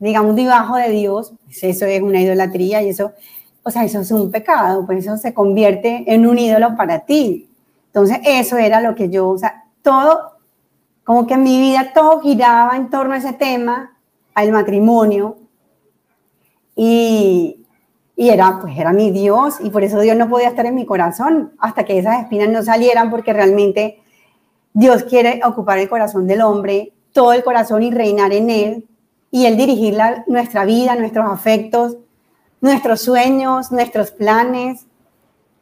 [0.00, 3.12] digamos, debajo de Dios, pues eso es una idolatría y eso,
[3.62, 7.48] o sea, eso es un pecado, pues eso se convierte en un ídolo para ti.
[7.86, 10.39] Entonces, eso era lo que yo, o sea, todo
[11.10, 13.96] como que en mi vida todo giraba en torno a ese tema,
[14.32, 15.38] al matrimonio.
[16.76, 17.66] y,
[18.14, 20.86] y era, pues era mi Dios y por eso Dios no podía estar en mi
[20.86, 24.00] corazón hasta que esas espinas no salieran porque realmente
[24.72, 28.88] Dios quiere ocupar el corazón del hombre, todo el corazón y reinar en él
[29.32, 31.96] y él dirigir nuestra vida, nuestros afectos,
[32.60, 34.86] nuestros sueños, nuestros planes,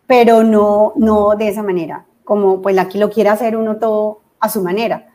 [0.07, 4.51] pero no, no de esa manera, como pues aquí lo quiere hacer uno todo a
[4.51, 5.08] su manera.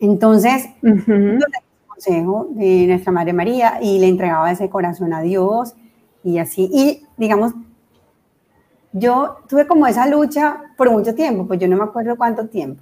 [0.00, 5.74] Entonces, yo le consejo de nuestra Madre María y le entregaba ese corazón a Dios
[6.22, 6.68] y así.
[6.72, 7.54] Y digamos,
[8.92, 12.80] yo tuve como esa lucha por mucho tiempo, pues yo no me acuerdo cuánto tiempo,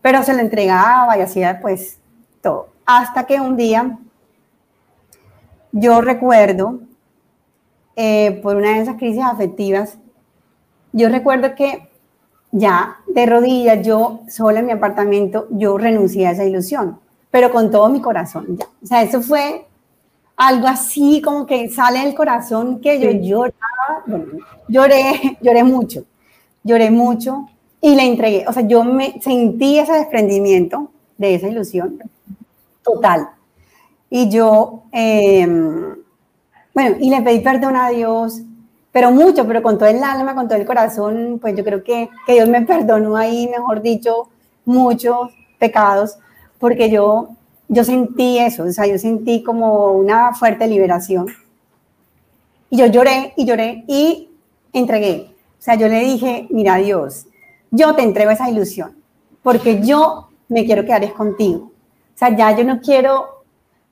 [0.00, 1.98] pero se lo entregaba y hacía pues
[2.40, 2.68] todo.
[2.86, 3.98] Hasta que un día
[5.72, 6.80] yo recuerdo,
[7.94, 9.98] eh, por una de esas crisis afectivas,
[10.92, 11.89] yo recuerdo que
[12.52, 16.98] ya de rodillas, yo sola en mi apartamento, yo renuncié a esa ilusión,
[17.30, 18.56] pero con todo mi corazón.
[18.56, 18.66] Ya.
[18.82, 19.66] O sea, eso fue
[20.36, 24.26] algo así como que sale del corazón que yo lloraba, bueno,
[24.68, 26.04] lloré, lloré mucho,
[26.64, 27.48] lloré mucho
[27.80, 31.98] y le entregué, o sea, yo me sentí ese desprendimiento de esa ilusión
[32.82, 33.28] total.
[34.08, 35.94] Y yo, em,
[36.74, 38.42] bueno, y le pedí perdón a Dios,
[38.92, 42.08] pero mucho, pero con todo el alma, con todo el corazón, pues yo creo que,
[42.26, 44.28] que Dios me perdonó ahí, mejor dicho,
[44.64, 46.18] muchos pecados,
[46.58, 47.30] porque yo,
[47.68, 51.26] yo sentí eso, o sea, yo sentí como una fuerte liberación.
[52.68, 54.30] Y yo lloré y lloré y
[54.72, 55.34] entregué.
[55.58, 57.26] O sea, yo le dije, mira Dios,
[57.70, 58.96] yo te entrego esa ilusión,
[59.42, 61.70] porque yo me quiero quedar es contigo.
[62.14, 63.44] O sea, ya yo no quiero,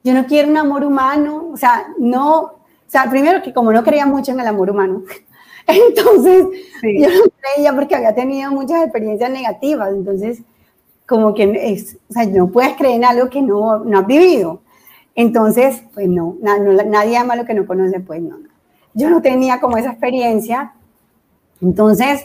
[0.03, 2.58] yo no quiero un amor humano, o sea, no,
[2.89, 5.03] o sea, primero que como no creía mucho en el amor humano,
[5.67, 6.47] entonces
[6.83, 10.41] yo no creía porque había tenido muchas experiencias negativas, entonces
[11.07, 14.61] como que es, o sea, no puedes creer en algo que no, no has vivido.
[15.15, 18.37] Entonces, pues no, nadie ama lo que no conoce, pues no,
[18.95, 20.73] Yo no tenía como esa experiencia.
[21.61, 22.25] Entonces,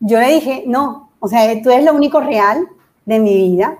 [0.00, 2.66] yo le dije, no, o sea, tú eres lo único real
[3.04, 3.78] de mi vida.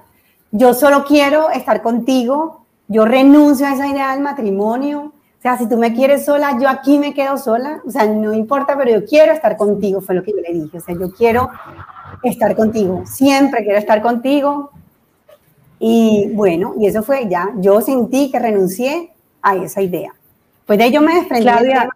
[0.50, 2.66] Yo solo quiero estar contigo.
[2.88, 5.12] Yo renuncio a esa idea del matrimonio.
[5.42, 7.82] O sea, si tú me quieres sola, yo aquí me quedo sola.
[7.84, 10.78] O sea, no importa, pero yo quiero estar contigo, fue lo que yo le dije.
[10.78, 11.50] O sea, yo quiero
[12.22, 13.02] estar contigo.
[13.06, 14.70] Siempre quiero estar contigo.
[15.80, 17.50] Y bueno, y eso fue ya.
[17.56, 19.10] Yo sentí que renuncié
[19.42, 20.14] a esa idea.
[20.64, 21.42] Pues de ello me desprendí.
[21.42, 21.88] Claudia,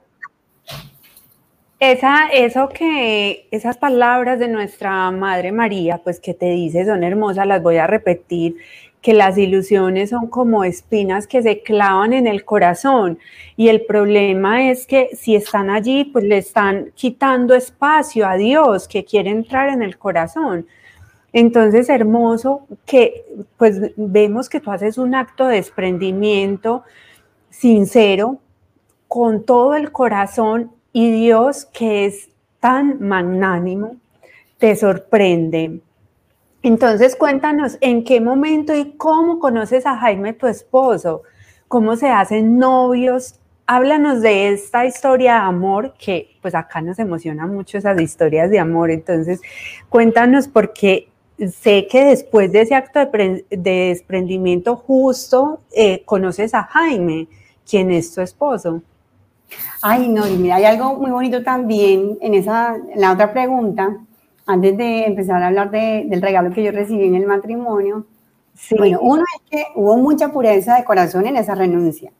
[1.79, 7.47] esa, eso que, esas palabras de nuestra Madre María, pues que te dice son hermosas,
[7.47, 8.57] las voy a repetir
[9.07, 13.21] que las ilusiones son como espinas que se clavan en el corazón
[13.57, 18.89] y el problema es que si están allí, pues le están quitando espacio a Dios
[18.89, 20.67] que quiere entrar en el corazón.
[21.33, 23.25] Entonces, hermoso que
[23.57, 26.83] pues vemos que tú haces un acto de desprendimiento
[27.49, 28.41] sincero
[29.07, 33.99] con todo el corazón y Dios que es tan magnánimo
[34.59, 35.79] te sorprende
[36.67, 41.23] entonces cuéntanos en qué momento y cómo conoces a Jaime, tu esposo,
[41.69, 43.39] cómo se hacen novios.
[43.67, 48.59] Háblanos de esta historia de amor, que pues acá nos emociona mucho esas historias de
[48.59, 48.91] amor.
[48.91, 49.41] Entonces
[49.89, 57.29] cuéntanos porque sé que después de ese acto de, desprendimiento justo eh, conoces a Jaime,
[57.69, 58.83] quien es tu esposo.
[59.83, 63.97] Ay, no, y mira, hay algo muy bonito también en esa, en la otra pregunta,
[64.47, 68.07] antes de empezar a hablar del regalo que yo recibí en el matrimonio,
[68.79, 72.13] bueno, uno es que hubo mucha pureza de corazón en esa renuncia.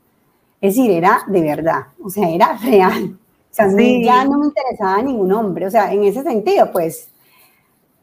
[0.59, 3.17] Es decir, era de verdad, o sea, era real.
[3.49, 7.09] O sea, ya no me interesaba ningún hombre, o sea, en ese sentido, pues.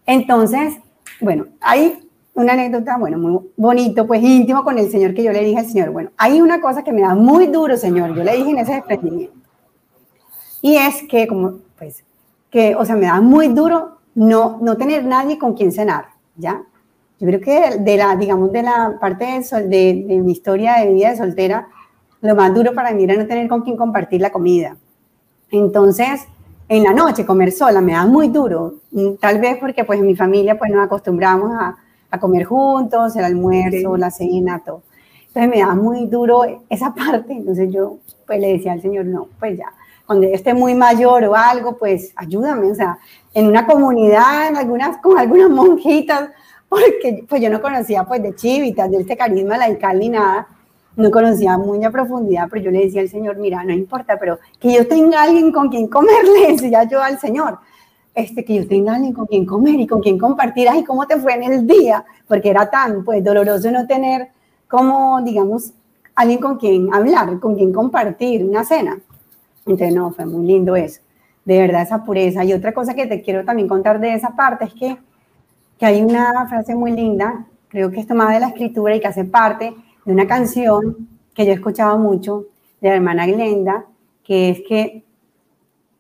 [0.06, 0.78] Entonces,
[1.20, 5.44] bueno, hay una anécdota, bueno, muy bonito, pues íntimo con el Señor que yo le
[5.44, 8.36] dije al Señor, bueno, hay una cosa que me da muy duro, Señor, yo le
[8.36, 9.36] dije en ese desprendimiento.
[10.60, 12.02] Y es que, como, pues,
[12.50, 16.62] que, o sea, me da muy duro no, no tener nadie con quien cenar, ¿ya?
[17.20, 20.92] Yo creo que de la, digamos, de la parte de, de, de mi historia de
[20.92, 21.68] vida de soltera,
[22.20, 24.76] lo más duro para mí era no tener con quien compartir la comida.
[25.50, 26.26] Entonces,
[26.68, 30.06] en la noche comer sola me da muy duro, mm, tal vez porque pues en
[30.06, 31.76] mi familia pues nos acostumbramos a,
[32.10, 34.82] a comer juntos, el almuerzo, la cena, todo.
[35.28, 39.28] Entonces me da muy duro esa parte, entonces yo pues le decía al Señor, no,
[39.38, 39.72] pues ya,
[40.06, 42.98] cuando esté muy mayor o algo, pues ayúdame, o sea,
[43.32, 46.30] en una comunidad, en algunas, con algunas monjitas,
[46.68, 50.48] porque pues yo no conocía pues de chivitas, de este carisma laical ni nada,
[50.96, 54.38] no conocía muy a profundidad, pero yo le decía al Señor, mira, no importa, pero
[54.60, 57.58] que yo tenga alguien con quien comer, le decía yo al Señor,
[58.14, 61.16] este, que yo tenga alguien con quien comer y con quien compartir, ay, ¿cómo te
[61.16, 62.04] fue en el día?
[62.28, 64.28] Porque era tan, pues, doloroso no tener
[64.68, 65.72] como, digamos,
[66.14, 68.98] alguien con quien hablar, con quien compartir una cena.
[69.66, 71.00] Entonces, no, fue muy lindo eso,
[71.44, 72.44] de verdad esa pureza.
[72.44, 74.96] Y otra cosa que te quiero también contar de esa parte es que,
[75.78, 79.08] que hay una frase muy linda, creo que es tomada de la escritura y que
[79.08, 82.46] hace parte de una canción que yo he escuchado mucho
[82.80, 83.86] de la hermana Glenda,
[84.22, 85.04] que es que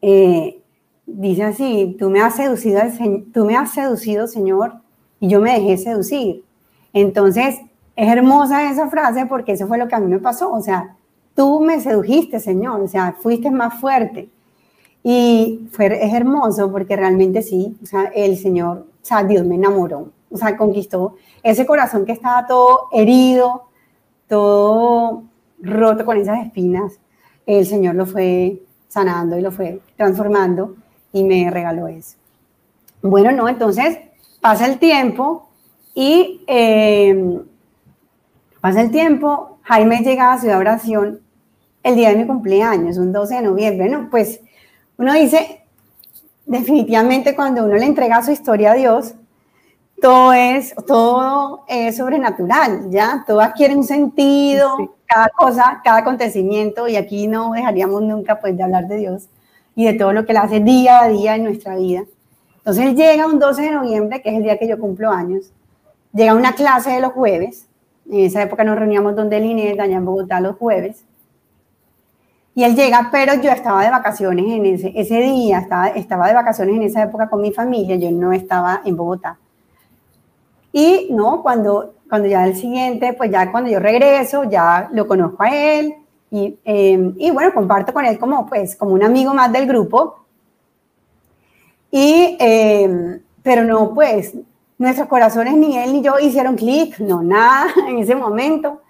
[0.02, 0.60] eh,
[1.06, 2.80] dice así, tú me has seducido,
[3.32, 4.74] tú me has seducido, Señor,
[5.20, 6.44] y yo me dejé seducir.
[6.92, 7.56] Entonces,
[7.96, 10.96] es hermosa esa frase porque eso fue lo que a mí me pasó, o sea,
[11.34, 14.28] tú me sedujiste, Señor, o sea, fuiste más fuerte.
[15.02, 19.56] Y fue, es hermoso porque realmente sí, o sea, el Señor, o sea, Dios me
[19.56, 23.64] enamoró, o sea, conquistó ese corazón que estaba todo herido,
[24.28, 25.24] todo
[25.60, 26.98] roto con esas espinas,
[27.44, 30.76] el Señor lo fue sanando y lo fue transformando
[31.12, 32.16] y me regaló eso.
[33.02, 33.98] Bueno, no, entonces
[34.40, 35.48] pasa el tiempo
[35.94, 37.42] y em,
[38.60, 41.20] pasa el tiempo, Jaime llega a Ciudad Oración
[41.84, 44.08] el día de mi cumpleaños, un 12 de noviembre, ¿no?
[44.10, 44.40] Pues
[44.96, 45.60] uno dice,
[46.46, 49.14] definitivamente cuando uno le entrega su historia a Dios,
[50.00, 53.22] todo es, todo es sobrenatural, ¿ya?
[53.26, 58.62] Todo adquiere un sentido, cada cosa, cada acontecimiento, y aquí no dejaríamos nunca pues de
[58.62, 59.28] hablar de Dios
[59.76, 62.04] y de todo lo que Él hace día a día en nuestra vida.
[62.56, 65.52] Entonces Él llega un 12 de noviembre, que es el día que yo cumplo años,
[66.14, 67.66] llega a una clase de los jueves,
[68.10, 71.04] en esa época nos reuníamos donde Linet, allá en Bogotá, los jueves,
[72.54, 76.34] y él llega, pero yo estaba de vacaciones en ese, ese día, estaba, estaba de
[76.34, 79.38] vacaciones en esa época con mi familia, yo no estaba en Bogotá.
[80.72, 85.42] Y no, cuando, cuando ya el siguiente, pues ya cuando yo regreso, ya lo conozco
[85.42, 85.94] a él
[86.30, 90.24] y, em, y bueno, comparto con él como, pues, como un amigo más del grupo.
[91.90, 94.34] Y, em, pero no, pues,
[94.78, 98.80] nuestros corazones, ni él ni yo hicieron clic, no, nada en ese momento.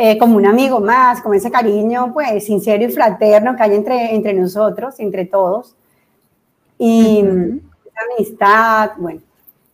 [0.00, 4.14] Eh, como un amigo más, con ese cariño, pues, sincero y fraterno que hay entre,
[4.14, 5.74] entre nosotros, entre todos.
[6.78, 7.24] Y
[8.16, 9.20] amistad, bueno.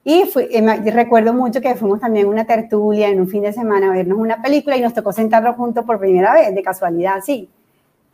[0.02, 3.52] Y fui, eh, recuerdo mucho que fuimos también a una tertulia en un fin de
[3.52, 7.20] semana a vernos una película y nos tocó sentarnos juntos por primera vez, de casualidad,
[7.22, 7.50] sí.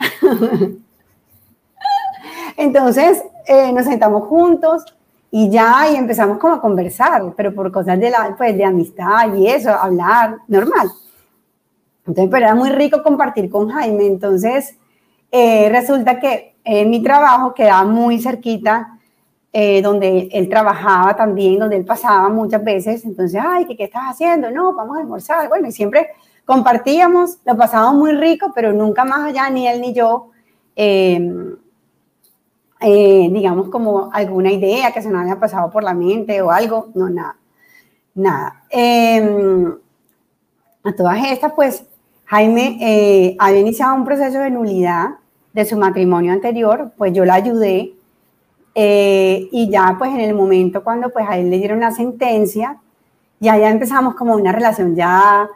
[2.56, 4.84] Entonces, eh, nos sentamos juntos
[5.30, 9.32] y ya y empezamos como a conversar, pero por cosas de, la, pues, de amistad
[9.36, 10.90] y eso, hablar, normal.
[12.07, 14.07] Entonces, pero era muy rico compartir con Jaime.
[14.07, 14.76] Entonces,
[15.30, 16.55] eh, resulta que
[16.86, 19.01] mi trabajo quedaba muy cerquita
[19.53, 23.05] eh, donde él trabajaba también, donde él pasaba muchas veces.
[23.05, 24.48] Entonces, ay, ¿qué, ¿qué, estás haciendo?
[24.48, 25.48] No, vamos a almorzar.
[25.48, 26.11] Bueno, y siempre
[26.44, 30.30] compartíamos, lo pasábamos muy rico, pero nunca más allá, ni él ni yo,
[30.76, 31.57] em,
[32.80, 36.88] eh, digamos, como alguna idea que se nos había pasado por la mente o algo.
[36.94, 37.36] No, nada,
[38.14, 38.64] nada.
[38.70, 39.74] Em,
[40.84, 41.84] a todas estas, pues,
[42.31, 45.16] Jaime eh, había iniciado un proceso de nulidad
[45.53, 47.95] de su matrimonio anterior, pues yo la ayudé
[48.72, 52.78] eh, y ya pues en el momento cuando pues a él le dieron la sentencia,
[53.41, 55.49] ya ya empezamos como una relación ya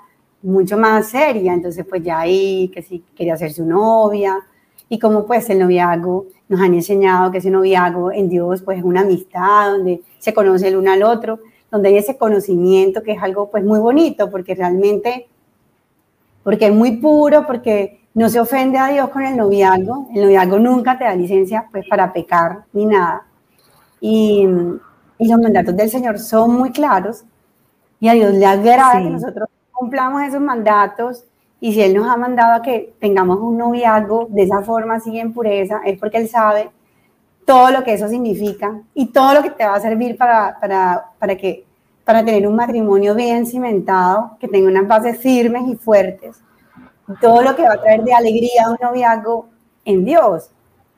[0.43, 4.41] mucho más seria, entonces pues ya ahí que si quería ser su novia
[4.89, 8.85] y como pues el noviazgo nos han enseñado que ese noviazgo en Dios pues es
[8.85, 11.39] una amistad donde se conoce el uno al otro,
[11.71, 15.29] donde hay ese conocimiento que es algo pues muy bonito porque realmente
[16.45, 20.09] porque es muy puro, porque no se ofende a Dios con el noviazgo.
[20.15, 23.23] El noviazgo nunca te da licencia pues, para pecar ni nada.
[24.01, 24.47] Y,
[25.19, 27.25] y los mandatos del Señor son muy claros
[27.99, 31.25] y a Dios le agrada que nosotros cumplamos esos mandatos.
[31.61, 35.19] Y si Él nos ha mandado a que tengamos un noviazgo de esa forma, así
[35.19, 36.71] en pureza, es porque Él sabe
[37.47, 41.05] todo lo que eso significa y todo lo que te va a servir para, para,
[41.19, 41.65] para que
[42.05, 46.41] para tener un matrimonio bien cimentado, que tenga unas bases firmes y fuertes.
[47.21, 49.49] Todo lo que va a traer de alegría a un noviazgo
[49.85, 50.51] en Dios.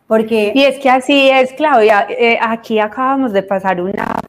[0.07, 0.52] Porque...
[0.54, 2.07] Y es que así es, Claudia.
[2.09, 4.20] Eh, aquí acabamos de pasar una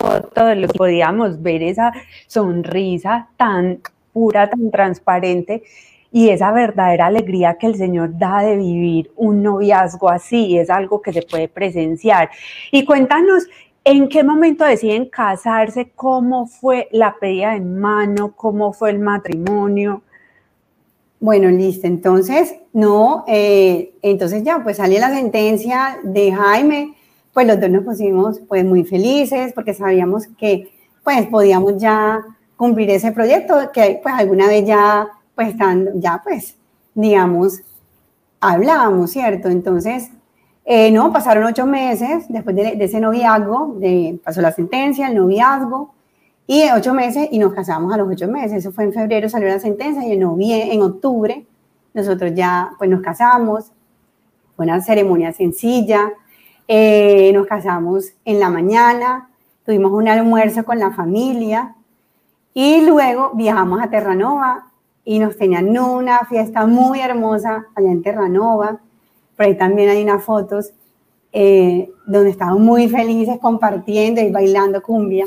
[0.00, 1.92] foto de lo que podíamos ver, esa
[2.26, 3.80] sonrisa tan
[4.12, 5.62] pura, tan transparente
[6.10, 11.02] y esa verdadera alegría que el Señor da de vivir un noviazgo así, es algo
[11.02, 12.30] que se puede presenciar.
[12.70, 13.46] Y cuéntanos
[13.88, 15.92] ¿En qué momento deciden casarse?
[15.94, 18.32] ¿Cómo fue la pedida en mano?
[18.34, 20.02] ¿Cómo fue el matrimonio?
[21.20, 21.86] Bueno, listo.
[21.86, 26.96] Entonces, no, eh, entonces ya, pues sale la sentencia de Jaime,
[27.32, 30.68] pues los dos nos pusimos pues muy felices porque sabíamos que
[31.04, 32.24] pues podíamos ya
[32.56, 35.06] cumplir ese proyecto que pues alguna vez ya
[35.36, 35.54] pues
[35.94, 36.56] ya pues
[36.92, 37.60] digamos,
[38.40, 39.48] hablábamos, ¿cierto?
[39.48, 40.10] Entonces,
[40.68, 43.78] eh, no, pasaron ocho meses después de, ese noviazgo,
[44.24, 45.94] pasó la sentencia, el noviazgo,
[46.48, 48.58] Y ocho meses y nos casamos a los ocho meses.
[48.58, 51.46] Eso fue en febrero, salió la sentencia y en, en octubre
[51.94, 53.72] nosotros ya pues nos casamos.
[54.56, 56.12] Fue una ceremonia sencilla.
[56.68, 59.30] Eh, nos casamos en la mañana,
[59.64, 61.76] tuvimos un almuerzo con la familia
[62.54, 64.66] y luego viajamos a Terranova
[65.04, 68.80] y nos tenían una fiesta muy hermosa allá en Terranova.
[69.36, 70.72] Por ahí también hay unas fotos
[71.32, 75.26] eh, donde estaban muy felices compartiendo y bailando cumbia.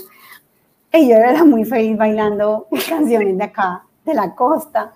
[0.92, 4.94] Y yo era muy feliz bailando canciones de acá, de la costa.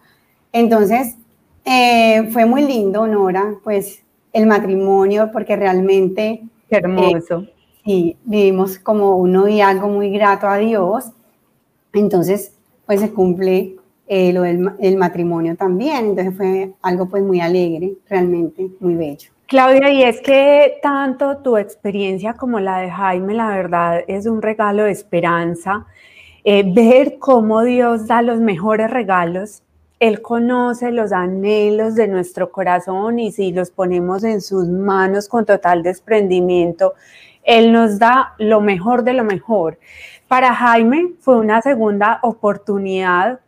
[0.51, 1.15] Entonces,
[1.65, 4.03] eh, fue muy lindo, Nora, pues
[4.33, 6.43] el matrimonio, porque realmente...
[6.67, 7.45] Qué hermoso.
[7.85, 11.11] y vivimos como un noviazgo muy grato a Dios.
[11.93, 12.57] Entonces,
[12.87, 13.75] pues se cumple
[14.15, 16.09] eh, lo del el matrimonio también.
[16.09, 19.31] Entonces fue algo pues muy alegre, realmente muy bello.
[19.47, 24.43] Claudia, y es que tanto tu experiencia como la de Jaime, la verdad, es un
[24.43, 25.87] regalo de esperanza.
[26.43, 29.63] Eh, ver cómo Dios da los mejores regalos.
[29.99, 35.43] Él conoce los anhelos de nuestro corazón y si los ponemos en sus manos con
[35.43, 36.93] total desprendimiento,
[37.41, 39.79] Él nos da lo mejor de lo mejor.
[40.27, 43.39] Para Jaime fue una segunda oportunidad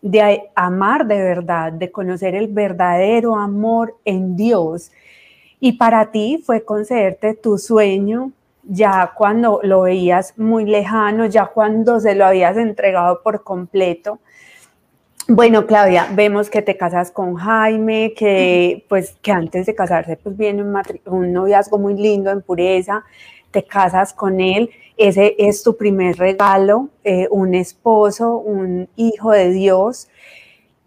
[0.00, 4.90] de amar de verdad, de conocer el verdadero amor en Dios.
[5.60, 8.32] Y para ti fue concederte tu sueño
[8.62, 14.20] ya cuando lo veías muy lejano, ya cuando se lo habías entregado por completo.
[15.26, 20.36] Bueno, Claudia, vemos que te casas con Jaime, que pues que antes de casarse pues
[20.36, 20.74] viene un,
[21.06, 23.04] un noviazgo muy lindo en pureza,
[23.50, 29.50] te casas con él, ese es tu primer regalo, eh, un esposo, un hijo de
[29.50, 30.08] Dios.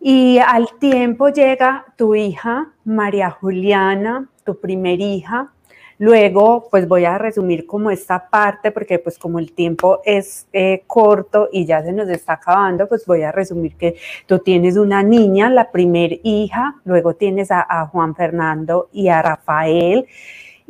[0.01, 5.51] Y al tiempo llega tu hija, María Juliana, tu primer hija.
[5.97, 10.84] Luego, pues voy a resumir como esta parte, porque pues como el tiempo es eh,
[10.88, 13.95] corto y ya se nos está acabando, pues voy a resumir que
[14.26, 19.22] tú tienes una niña, la primer hija, luego tienes a, a Juan Fernando y a
[19.22, 20.07] Rafael.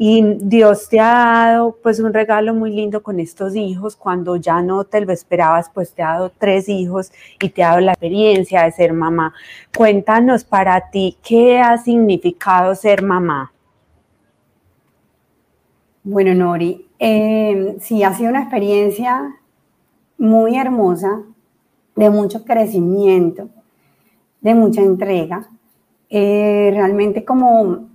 [0.04, 4.60] Y Dios te ha dado pues un regalo muy lindo con estos hijos, cuando ya
[4.64, 7.92] no te lo esperabas, pues te ha dado tres hijos y te ha dado la
[7.92, 9.32] experiencia de ser mamá.
[9.78, 13.54] Cuéntanos para ti, ¿qué ha significado ser mamá?
[16.04, 19.36] Bueno, Nori, eh, sí, ha sido una experiencia
[20.18, 21.22] muy hermosa,
[21.96, 23.50] de mucho crecimiento,
[24.42, 25.48] de mucha entrega.
[26.10, 27.91] Eh, realmente como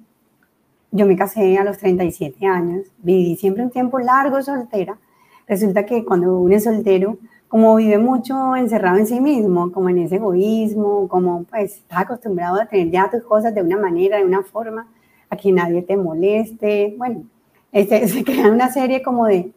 [0.97, 4.99] yo me casé a los 37 años, viví siempre un tiempo largo soltera.
[5.47, 7.19] Resulta que cuando uno es soltero,
[7.49, 12.61] como vive mucho encerrado en sí mismo, como en ese egoísmo, como pues estás acostumbrado
[12.61, 14.89] a tener ya tus cosas de una manera, de una forma,
[15.31, 17.25] a que nadie te moleste, bueno,
[17.73, 19.53] este, se crea una serie como de,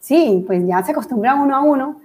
[0.00, 2.00] sí, pues ya se acostumbra uno a uno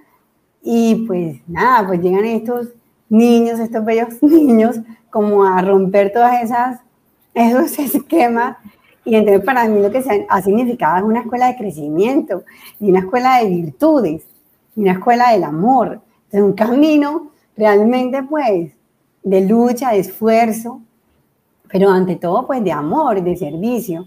[0.62, 2.68] y pues nada, pues llegan estos
[3.08, 4.80] niños, estos bellos niños,
[5.10, 6.80] como a romper todas esas,
[7.34, 8.56] esos esquemas.
[9.10, 12.44] Y entonces para mí lo que se ha significado es una escuela de crecimiento
[12.78, 14.22] y una escuela de virtudes
[14.76, 16.00] y una escuela del amor.
[16.26, 18.70] Entonces un camino realmente pues
[19.24, 20.80] de lucha, de esfuerzo,
[21.68, 24.06] pero ante todo pues de amor, de servicio.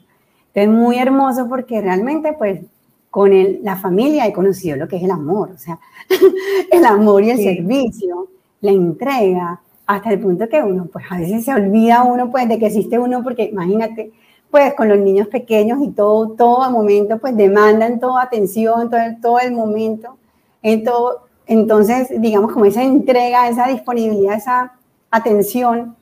[0.54, 2.62] Es muy hermoso porque realmente, pues,
[3.10, 3.30] con
[3.62, 5.80] la familia he conocido lo que es el amor, o sea,
[6.72, 8.30] el amor y el servicio,
[8.62, 12.58] la entrega, hasta el punto que uno, pues, a veces se olvida uno, pues, de
[12.58, 14.14] que existe uno, porque imagínate,
[14.54, 19.00] pues, con los niños pequeños y todo, todo el momento, pues, demandan toda atención, todo,
[19.20, 20.16] todo el momento,
[20.62, 24.74] entonces, digamos, como esa entrega, esa disponibilidad, esa
[25.10, 25.96] atención,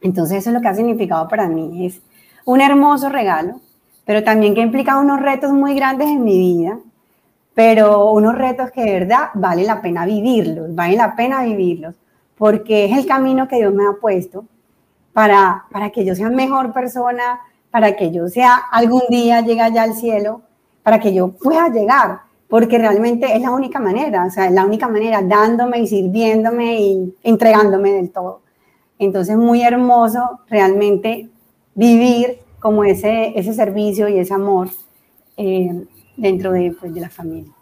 [0.00, 2.00] entonces eso es lo que ha significado para mí, es
[2.46, 3.60] un hermoso regalo,
[4.06, 6.78] pero también que implica unos retos muy grandes en mi vida,
[7.52, 11.94] pero unos retos que de verdad vale la pena vivirlos, vale la pena vivirlos,
[12.38, 14.46] porque es el camino que Dios me ha puesto
[15.12, 17.38] para, para que yo sea mejor persona,
[17.72, 20.42] para que yo sea algún día llegue allá al cielo,
[20.84, 24.66] para que yo pueda llegar, porque realmente es la única manera, o sea, es la
[24.66, 28.42] única manera dándome y sirviéndome y entregándome del todo.
[28.98, 31.30] Entonces, muy hermoso realmente
[31.74, 34.68] vivir como ese, ese servicio y ese amor
[35.38, 35.84] eh,
[36.16, 37.52] dentro de, pues, de la familia.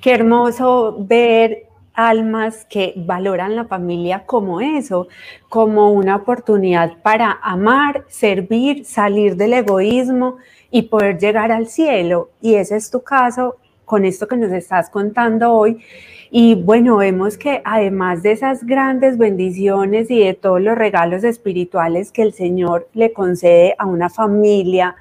[0.00, 1.67] Qué hermoso ver
[1.98, 5.08] almas que valoran la familia como eso,
[5.48, 10.36] como una oportunidad para amar, servir, salir del egoísmo
[10.70, 12.30] y poder llegar al cielo.
[12.40, 15.82] Y ese es tu caso con esto que nos estás contando hoy.
[16.30, 22.12] Y bueno, vemos que además de esas grandes bendiciones y de todos los regalos espirituales
[22.12, 24.94] que el Señor le concede a una familia,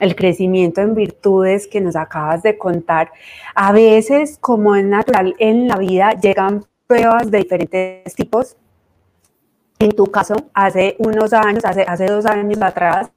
[0.00, 3.10] el crecimiento en virtudes que nos acabas de contar.
[3.54, 8.56] A veces, como es natural en la vida, llegan pruebas de diferentes tipos.
[9.78, 13.10] En tu caso, hace unos años, hace, hace dos años atrás,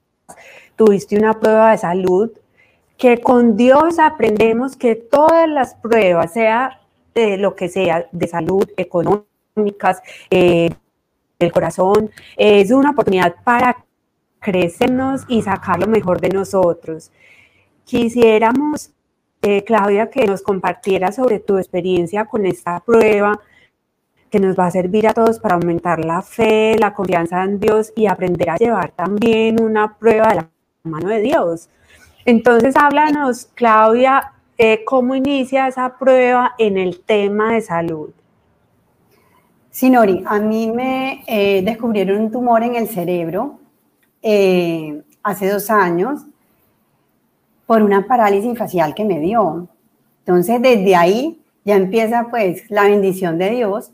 [0.76, 2.32] tuviste una prueba de salud
[2.98, 6.82] que con Dios aprendemos que todas las pruebas, sea
[7.16, 10.70] de lo que sea, de salud, económicas, eh,
[11.40, 13.84] del corazón, es una oportunidad para
[14.42, 17.12] crecernos y sacar lo mejor de nosotros.
[17.86, 18.92] Quisiéramos,
[19.42, 23.39] eh, Claudia, que nos compartiera sobre tu experiencia con esta prueba
[24.30, 27.92] que nos va a servir a todos para aumentar la fe, la confianza en Dios
[27.96, 30.50] y aprender a llevar también una prueba de la
[30.84, 31.70] mano de Dios.
[32.26, 38.10] Entonces, háblanos, Claudia, eh, cómo inicia esa prueba en el tema de salud.
[39.70, 39.92] Sí,
[40.26, 43.61] a mí me eh, descubrieron un tumor en el cerebro
[44.22, 46.22] eh, hace dos años
[47.66, 49.68] por una parálisis facial que me dio.
[50.20, 53.92] Entonces, desde ahí ya empieza pues la bendición de Dios,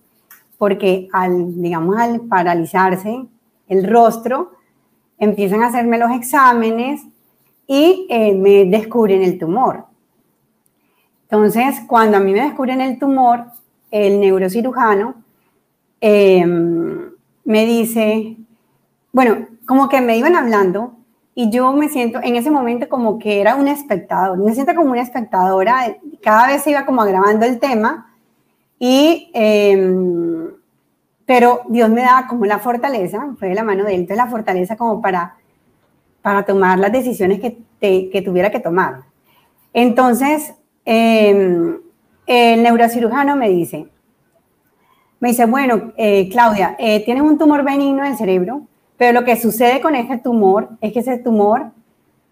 [0.58, 3.26] porque al, digamos, al paralizarse
[3.68, 4.54] el rostro,
[5.20, 7.02] empiezan a hacerme los exámenes
[7.68, 9.86] y eh, me descubren el tumor.
[11.24, 13.46] Entonces, cuando a mí me descubren el tumor,
[13.92, 15.16] el neurocirujano
[16.00, 17.12] em,
[17.44, 18.38] me dice,
[19.12, 20.94] bueno, como que me iban hablando
[21.36, 24.92] y yo me siento en ese momento como que era un espectador, me siento como
[24.92, 28.16] una espectadora, cada vez se iba como agravando el tema
[28.80, 30.48] y, em,
[31.26, 34.32] pero Dios me daba como la fortaleza, fue de la mano de él, entonces la
[34.32, 35.36] fortaleza como para,
[36.24, 39.02] para tomar las decisiones que, que tuviera que tomar.
[39.74, 40.56] Entonces,
[40.86, 41.78] em,
[42.26, 43.88] el neurocirujano me dice,
[45.20, 48.64] me dice, bueno, eh, Claudia, eh, tienes un tumor benigno en el cerebro,
[48.98, 51.72] pero lo que sucede con este tumor es que ese tumor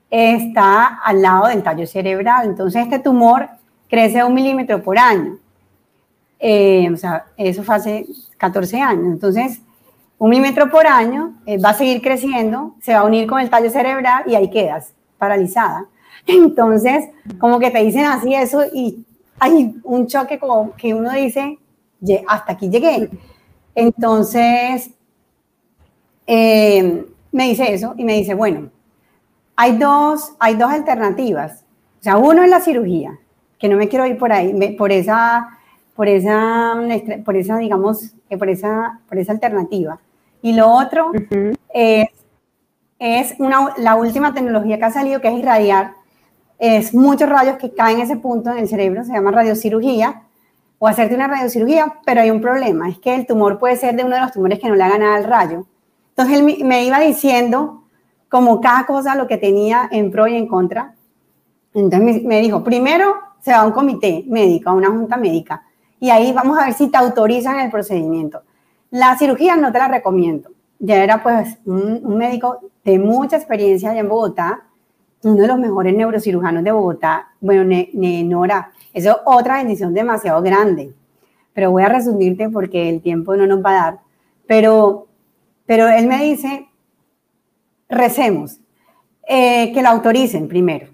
[0.09, 2.47] está al lado del tallo cerebral.
[2.47, 3.47] Entonces, este tumor
[3.89, 5.37] crece un milímetro por año.
[6.39, 8.05] Eh, o sea, eso fue hace
[8.37, 9.05] 14 años.
[9.05, 9.61] Entonces,
[10.17, 13.49] un milímetro por año eh, va a seguir creciendo, se va a unir con el
[13.49, 15.85] tallo cerebral y ahí quedas paralizada.
[16.27, 17.09] Entonces,
[17.39, 19.05] como que te dicen así eso y
[19.39, 21.59] hay un choque como que uno dice,
[22.27, 23.09] hasta aquí llegué.
[23.75, 24.91] Entonces,
[26.27, 28.69] eh, me dice eso y me dice, bueno,
[29.55, 31.63] hay dos, hay dos alternativas.
[31.99, 33.17] O sea, uno es la cirugía,
[33.57, 35.49] que no me quiero ir por ahí, por esa,
[35.95, 36.75] por esa,
[37.23, 39.99] por esa digamos, por esa, por esa alternativa.
[40.41, 41.11] Y lo otro
[41.73, 42.07] es,
[42.99, 45.93] es una, la última tecnología que ha salido, que es irradiar.
[46.57, 50.21] Es muchos rayos que caen en ese punto en el cerebro, se llama radiocirugía,
[50.79, 54.03] o hacerte una radiocirugía, pero hay un problema, es que el tumor puede ser de
[54.03, 55.65] uno de los tumores que no le haga nada al rayo.
[56.15, 57.83] Entonces él me iba diciendo
[58.29, 60.95] como cada cosa lo que tenía en pro y en contra.
[61.73, 65.63] Entonces me dijo, primero se va a un comité médico, a una junta médica,
[65.99, 68.41] y ahí vamos a ver si te autorizan el procedimiento.
[68.91, 70.49] La cirugía no te la recomiendo.
[70.79, 74.63] Ya era pues un, médico de mucha experiencia allá en Bogotá,
[75.23, 77.29] uno de los mejores neurocirujanos de Bogotá.
[77.39, 77.63] Bueno,
[77.93, 80.93] Nora, eso es otra bendición demasiado grande.
[81.53, 83.99] Pero voy a resumirte porque el tiempo no nos va a dar.
[84.45, 85.07] Pero
[85.65, 86.67] pero él me dice,
[87.89, 88.59] recemos,
[89.27, 90.87] eh, que lo autoricen primero,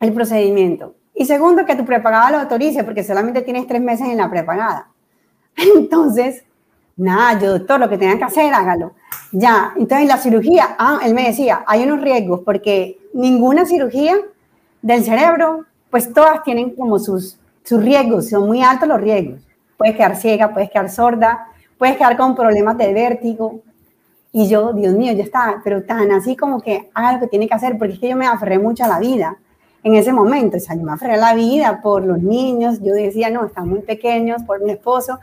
[0.00, 0.94] el procedimiento.
[1.14, 4.88] Y segundo, que tu prepagada lo autorice, porque solamente tienes tres meses en la prepagada.
[5.76, 6.44] Entonces,
[6.96, 8.94] nada, yo doctor, lo que tengan que hacer, hágalo.
[9.32, 14.16] Ya, entonces la cirugía, ah, él me decía, hay unos riesgos, porque ninguna cirugía
[14.82, 19.40] del cerebro, pues todas tienen como sus, sus riesgos, son muy altos los riesgos.
[19.78, 21.46] Puedes quedar ciega, puedes quedar sorda,
[21.78, 23.62] puedes quedar con problemas de vértigo,
[24.32, 27.46] y yo, Dios mío, ya está, pero tan así como que haga lo que tiene
[27.46, 29.36] que hacer, porque es que yo me aferré mucho a la vida
[29.82, 30.56] en ese momento.
[30.56, 32.80] O sea, yo me aferré a la vida por los niños.
[32.80, 35.18] Yo decía, no, están muy pequeños, por mi esposo.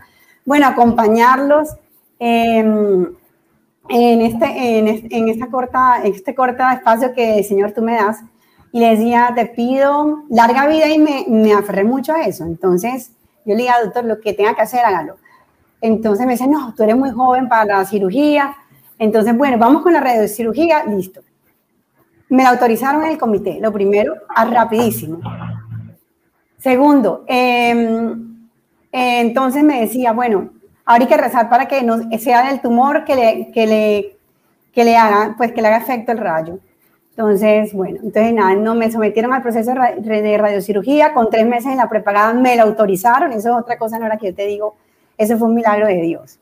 [0.46, 1.70] Bueno, acompañarlos
[2.20, 3.18] en,
[3.90, 4.46] este,
[4.78, 8.20] en, en, esta corta, este corta espacio que, Señor, tú me das.
[8.72, 12.44] Y le decía, te pido larga vida y me, me aferré mucho a eso.
[12.44, 13.12] Entonces,
[13.44, 15.16] yo le dije, doctor, lo que tenga que hacer, hágalo.
[15.82, 18.56] Entonces me dice, no, tú eres muy joven para la cirugía,
[19.00, 21.22] entonces, bueno, vamos con la radiocirugía, listo.
[22.28, 25.20] Me la autorizaron en el comité, lo primero, a rapidísimo.
[26.58, 28.50] Segundo, em,
[28.92, 30.50] entonces me decía, bueno,
[30.86, 34.18] ahora hay que rezar para que no sea del tumor que le, que le,
[34.74, 36.60] que le haga, pues que le haga efecto el rayo.
[37.12, 41.78] Entonces, bueno, entonces nada, no me sometieron al proceso de radiocirugía, con tres meses en
[41.78, 44.76] la prepagada me la autorizaron, eso es otra cosa, era que yo te digo,
[45.18, 46.40] eso fue un milagro de Dios.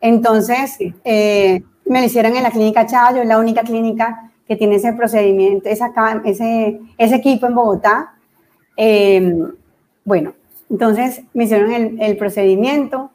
[0.00, 4.76] Entonces, eh, me lo hicieron en la clínica Chayo, es la única clínica que tiene
[4.76, 5.92] ese procedimiento, esa,
[6.24, 8.14] ese, ese equipo en Bogotá.
[8.76, 9.52] Em,
[10.04, 10.32] bueno,
[10.70, 13.10] entonces me hicieron el, el, procedimiento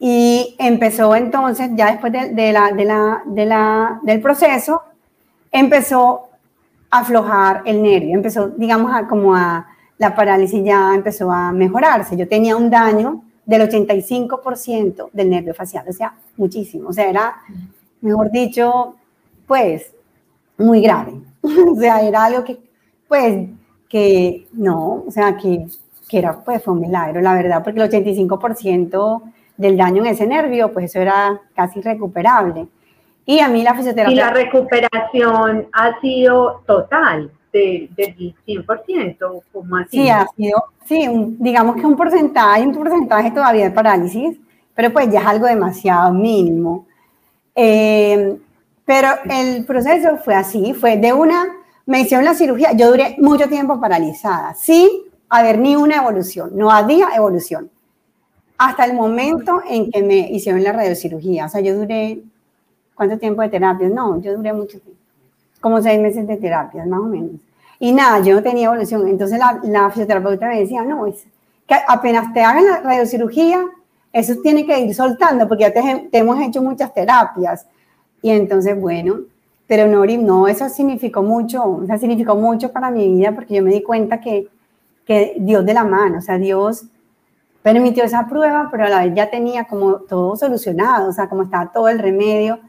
[0.00, 4.82] y empezó entonces, ya después de, de, la, de, la, de la, del proceso,
[5.52, 6.28] empezó
[6.90, 9.66] a aflojar el nervio, empezó, digamos, a, como a
[9.98, 12.16] la parálisis ya empezó a mejorarse.
[12.16, 17.36] Yo tenía un daño del 85% del nervio facial, o sea, muchísimo, o sea, era,
[18.02, 18.94] mejor dicho,
[19.46, 19.90] pues,
[20.58, 21.14] muy grave.
[21.40, 22.58] o sea, era algo que,
[23.08, 23.48] pues,
[23.88, 25.66] que no, o sea, que,
[26.10, 29.22] que era, pues, fue un milagro, la verdad, porque el 85%
[29.56, 32.68] del daño en ese nervio, pues eso era casi recuperable.
[33.24, 34.12] Y a mí la fisioterapia...
[34.12, 40.02] Y la recuperación ha sido total del, del 100%, como así.
[40.02, 41.06] Sí, ha sido, sí,
[41.38, 44.38] digamos que un porcentaje, un porcentaje todavía de parálisis,
[44.74, 46.86] pero pues ya es algo demasiado mínimo.
[47.54, 48.38] Eh,
[48.84, 51.44] pero el proceso fue así, fue de una,
[51.84, 54.88] me hicieron la cirugía, yo duré mucho tiempo paralizada, sin
[55.28, 57.70] haber ni una evolución, no había evolución.
[58.56, 62.22] Hasta el momento en que me hicieron la radiocirugía, o sea, yo duré,
[62.94, 63.88] ¿cuánto tiempo de terapia?
[63.88, 65.02] No, yo duré mucho tiempo,
[65.60, 67.32] como seis meses de terapia, más o menos.
[67.80, 69.06] Y nada, yo no tenía evolución.
[69.06, 71.26] Entonces la, la fisioterapeuta me decía, no, es
[71.68, 73.64] que apenas te hagan la radiocirugía,
[74.12, 77.66] eso tiene que ir soltando, porque ya te, hemos hecho muchas terapias
[78.22, 79.20] y entonces, bueno,
[79.66, 83.62] pero no, no, eso significó mucho, o sea, significó mucho para mi vida porque yo
[83.62, 84.48] me di cuenta que,
[85.04, 86.84] que Dios de la mano, o sea, Dios
[87.62, 91.42] permitió esa prueba, pero a la vez ya tenía como todo solucionado, o sea, como
[91.42, 92.60] estaba todo el remedio,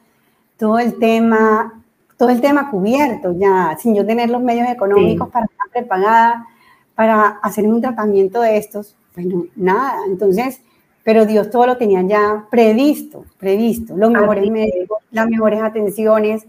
[0.57, 1.78] todo el tema,
[2.19, 6.45] todo el tema cubierto ya, sin yo tener los medios económicos para estar preparada
[6.93, 10.59] para hacer un tratamiento de estos, bueno, nada, entonces
[11.01, 16.45] pero Dios todo lo tenía ya previsto, previsto, los mejores médicos, las mejores atenciones,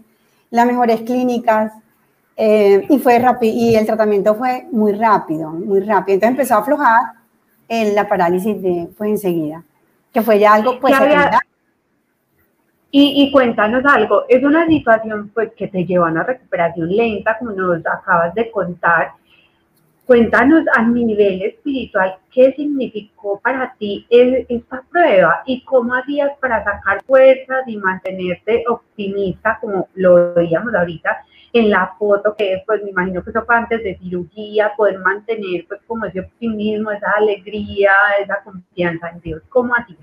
[0.49, 1.71] las mejores clínicas,
[2.35, 6.15] eh, y fue rápido, y el tratamiento fue muy rápido, muy rápido.
[6.15, 6.99] Entonces empezó a aflojar
[7.69, 9.63] en la parálisis de, pues enseguida,
[10.11, 10.93] que fue ya algo, pues,
[12.93, 17.51] y, cuéntanos algo, es una situación pues que te lleva a una recuperación lenta, como
[17.51, 19.13] nos acabas de contar,
[20.11, 27.01] Cuéntanos a nivel espiritual qué significó para ti esta prueba y cómo hacías para sacar
[27.03, 31.23] fuerzas y mantenerte optimista, como lo veíamos ahorita
[31.53, 35.65] en la foto, que pues me imagino que eso fue antes de cirugía, poder mantener
[35.65, 39.41] pues como ese optimismo, esa alegría, esa confianza en Dios.
[39.47, 39.99] ¿Cómo hacías?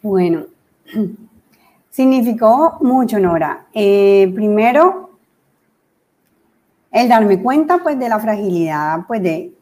[0.00, 0.44] Bueno,
[1.90, 3.66] significó mucho, Nora.
[3.72, 5.10] Eh, primero,
[6.90, 9.52] el darme cuenta pues de la fragilidad pues de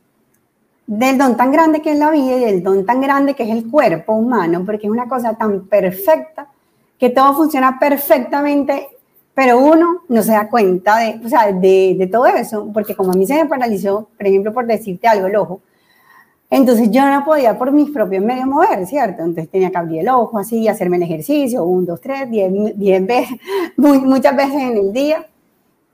[0.86, 3.50] del don tan grande que es la vida y del don tan grande que es
[3.50, 6.48] el cuerpo humano, porque es una cosa tan perfecta
[6.98, 8.88] que todo funciona perfectamente,
[9.34, 13.12] pero uno no se da cuenta de, o sea, de, de todo eso, porque como
[13.12, 15.60] a mí se me paralizó, por ejemplo, por decirte algo, el ojo,
[16.52, 19.22] entonces yo no podía por mis propios medios mover, ¿cierto?
[19.22, 23.06] Entonces tenía que abrir el ojo así, hacerme el ejercicio, un, dos, tres, diez, diez
[23.06, 23.38] veces,
[23.76, 25.26] muchas veces en el día,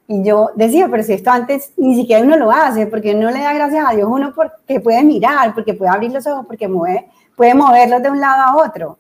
[0.08, 3.38] y yo decía, pero si esto antes ni siquiera uno lo hace, porque no le
[3.38, 7.08] da gracias a Dios uno porque puede mirar, porque puede abrir los ojos, porque mueve,
[7.36, 8.98] puede moverlos de un lado a otro.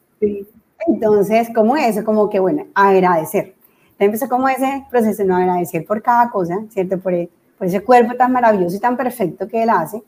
[0.86, 3.56] Entonces, como eso, como que, bueno, agradecer.
[3.98, 7.00] Entonces empezó como ese proceso no agradecer por cada cosa, ¿cierto?
[7.00, 7.14] Por,
[7.58, 10.04] por, ese cuerpo tan maravilloso y tan perfecto que él hace.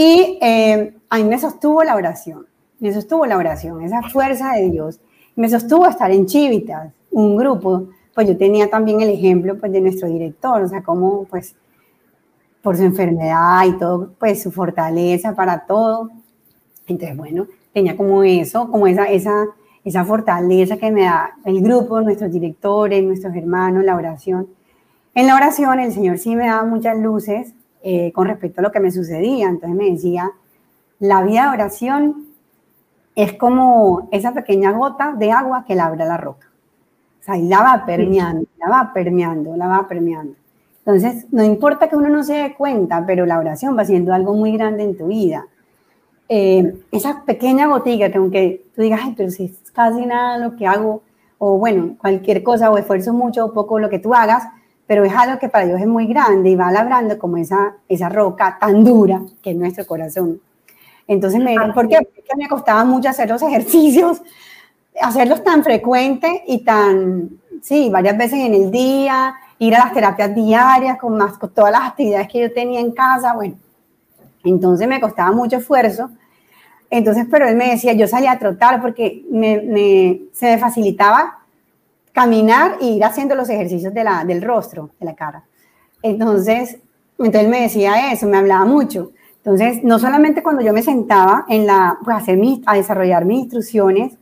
[0.00, 2.46] Y eh, ahí me sostuvo la oración,
[2.78, 5.00] me sostuvo la oración, esa fuerza de Dios.
[5.34, 9.80] Me sostuvo estar en Chivitas, un grupo pues yo tenía también el ejemplo pues de
[9.80, 11.56] nuestro director, o sea, como pues
[12.62, 16.10] por su enfermedad y todo, pues su fortaleza para todo.
[16.86, 19.46] Entonces, bueno, tenía como eso, como esa, esa,
[19.84, 24.46] esa fortaleza que me da el grupo, nuestros directores, nuestros hermanos, la oración.
[25.14, 27.52] En la oración el Señor sí me daba muchas luces
[27.82, 29.48] eh, con respecto a lo que me sucedía.
[29.48, 30.30] Entonces me decía,
[30.98, 32.26] la vida de oración
[33.14, 36.48] es como esa pequeña gota de agua que labra la roca
[37.36, 40.34] y la va permeando, la va permeando, la va permeando.
[40.78, 44.34] Entonces, no importa que uno no se dé cuenta, pero la oración va siendo algo
[44.34, 45.46] muy grande en tu vida.
[46.30, 50.56] Eh, esa pequeña gotica que aunque tú digas, ay, pero si es casi nada lo
[50.56, 51.02] que hago,
[51.36, 54.44] o bueno, cualquier cosa, o esfuerzo mucho o poco lo que tú hagas,
[54.88, 58.08] pero es algo que para Dios es muy grande y va labrando como esa, esa
[58.08, 60.40] roca tan dura que es nuestro corazón.
[61.06, 61.98] Entonces, me, ¿por qué?
[61.98, 64.22] Porque me costaba mucho hacer los ejercicios,
[65.00, 70.34] hacerlos tan frecuente y tan, sí, varias veces en el día, ir a las terapias
[70.34, 73.56] diarias con, más, con todas las actividades que yo tenía en casa, bueno,
[74.42, 76.10] entonces me costaba mucho esfuerzo.
[76.88, 81.37] Entonces, pero él me decía, yo salía a trotar porque me, me, se me facilitaba
[82.18, 85.44] caminar y ir haciendo los ejercicios de la, del rostro, de la cara.
[86.02, 86.78] Entonces,
[87.16, 89.12] entonces me decía eso, me hablaba mucho.
[89.36, 93.42] Entonces, no solamente cuando yo me sentaba en la, pues, a, hacer a desarrollar mis
[93.42, 94.14] instrucciones,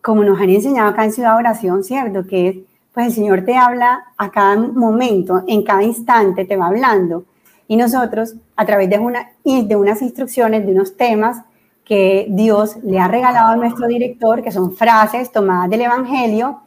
[0.00, 2.26] como nos han enseñado acá en Ciudad Oración, ¿cierto?
[2.26, 2.56] Que es,
[2.94, 7.26] pues el Señor te habla a cada momento, en cada instante te va hablando.
[7.68, 11.42] Y nosotros, a través de, una, de unas instrucciones, de unos temas
[11.84, 16.62] que Dios le ha regalado a nuestro director, que son frases tomadas del Evangelio.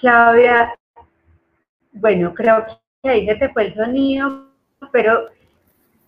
[0.00, 0.74] Claudia,
[1.92, 2.66] bueno, creo
[3.02, 4.48] que ahí se te fue el sonido,
[4.92, 5.28] pero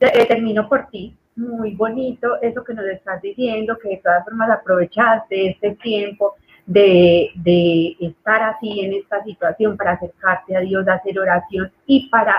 [0.01, 1.17] eh, termino por ti.
[1.37, 6.35] Muy bonito eso que nos estás diciendo, que de todas formas aprovechaste este tiempo
[6.67, 12.37] de, de estar así en esta situación para acercarte a Dios, hacer oración y para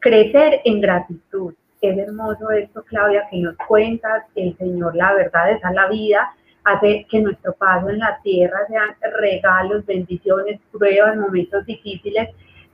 [0.00, 1.54] crecer en gratitud.
[1.80, 4.24] Es hermoso esto, Claudia, que nos cuentas.
[4.34, 6.34] El Señor, la verdad, es la vida,
[6.64, 12.28] hace que nuestro paso en la tierra sean regalos, bendiciones, pruebas, momentos difíciles,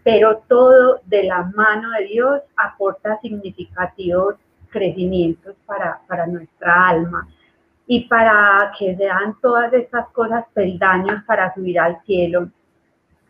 [0.05, 4.36] pero todo de la mano de Dios aporta significativos
[4.70, 7.28] crecimientos para, para nuestra alma
[7.86, 12.51] y para que sean todas estas cosas peldaños para subir al cielo.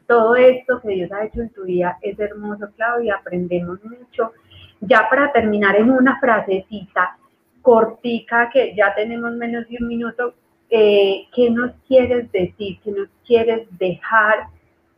[0.07, 4.33] Todo esto que Dios ha hecho en tu vida es hermoso, Claudia, aprendemos mucho.
[4.81, 7.17] Ya para terminar en una frasecita
[7.63, 10.35] cortica, que ya tenemos menos de un minuto,
[10.71, 12.79] eh, ¿qué nos quieres decir?
[12.83, 14.49] ¿Qué nos quieres dejar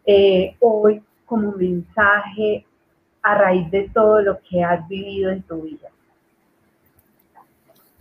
[0.05, 2.66] eh, hoy como mensaje
[3.23, 5.89] a raíz de todo lo que has vivido en tu vida?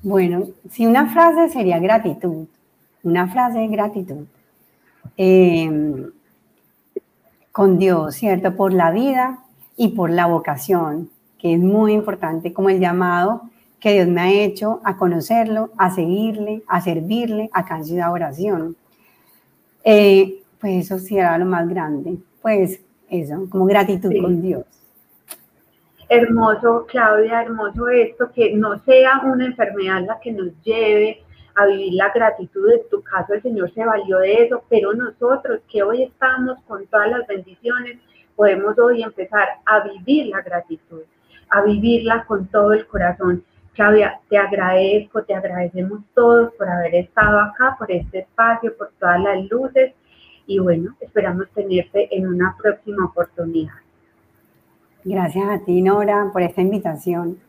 [0.02, 2.48] Bueno, si una frase sería gratitud,
[3.04, 4.26] una frase de gratitud
[5.18, 6.12] em,
[7.52, 8.56] con Dios, ¿cierto?
[8.56, 9.40] Por la vida
[9.76, 13.44] y por la vocación, que es muy importante, como el llamado
[13.80, 18.76] que Dios me ha hecho a conocerlo, a seguirle, a servirle acá en Ciudad Oración.
[19.84, 22.18] Eh, pues eso será lo más grande.
[22.42, 24.66] Pues eso, como gratitud con Dios.
[26.10, 31.24] Hermoso, Claudia, hermoso esto, que no sea una enfermedad la que nos lleve
[31.56, 32.72] a vivir la gratitud.
[32.72, 36.86] En tu caso, el Señor se valió de eso, pero nosotros que hoy estamos con
[36.88, 38.00] todas las bendiciones,
[38.36, 41.02] podemos hoy empezar a vivir la gratitud,
[41.50, 43.44] a vivirla con todo el corazón.
[43.80, 49.22] Claudia, te agradezco, te agradecemos todos por haber estado acá, por este espacio, por todas
[49.22, 49.94] las luces
[50.46, 53.76] y bueno, esperamos tenerte en una próxima oportunidad.
[55.06, 57.40] Gracias a ti, Nora, por esta invitación.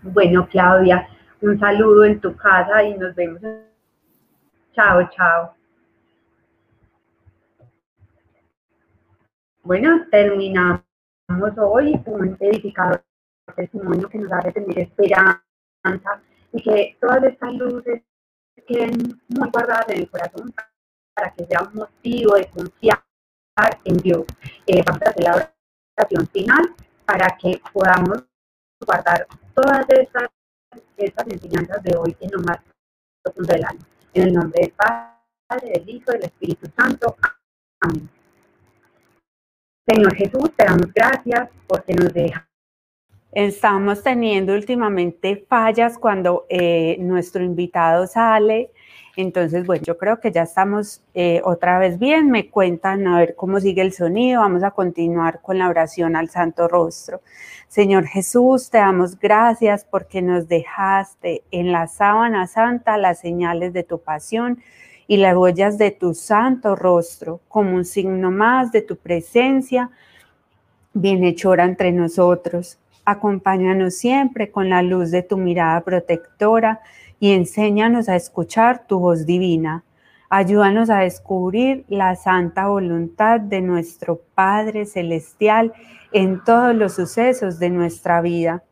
[0.00, 1.06] Bueno, Claudia,
[1.42, 3.42] un saludo en tu casa y nos vemos.
[4.72, 5.54] Chao, chao.
[9.62, 10.80] Bueno, terminamos
[11.58, 13.02] hoy un edificador
[13.54, 15.42] testimonio que nos hace tener esperanza
[16.52, 18.02] y que todas estas luces
[18.66, 20.52] queden muy guardadas en el corazón
[21.14, 23.02] para que sea un motivo de confiar
[23.84, 24.24] en Dios.
[24.66, 25.52] Eh, vamos a hacer la
[25.96, 26.74] oración final
[27.04, 28.24] para que podamos
[28.84, 30.28] guardar todas estas,
[30.96, 32.58] estas enseñanzas de hoy en lo más
[33.22, 33.86] profundo del alma.
[34.12, 37.16] En el nombre del Padre, del Hijo, del Espíritu Santo.
[37.80, 38.08] Amén.
[39.86, 42.48] Señor Jesús, te damos gracias porque nos deja.
[43.36, 48.70] Estamos teniendo últimamente fallas cuando eh, nuestro invitado sale
[49.16, 52.30] entonces, bueno, yo creo que ya estamos eh, otra vez bien.
[52.30, 54.42] Me cuentan a ver cómo sigue el sonido.
[54.42, 57.22] Vamos a continuar con la oración al Santo Rostro.
[57.66, 63.84] Señor Jesús, te damos gracias porque nos dejaste en la sábana santa las señales de
[63.84, 64.62] tu pasión
[65.08, 69.90] y las huellas de tu santo rostro como un signo más de tu presencia
[70.92, 72.78] bienhechora entre nosotros.
[73.06, 76.80] Acompáñanos siempre con la luz de tu mirada protectora
[77.20, 79.84] y enséñanos a escuchar tu voz divina.
[80.28, 85.72] Ayúdanos a descubrir la santa voluntad de nuestro Padre Celestial
[86.10, 88.64] en todos los sucesos de nuestra vida.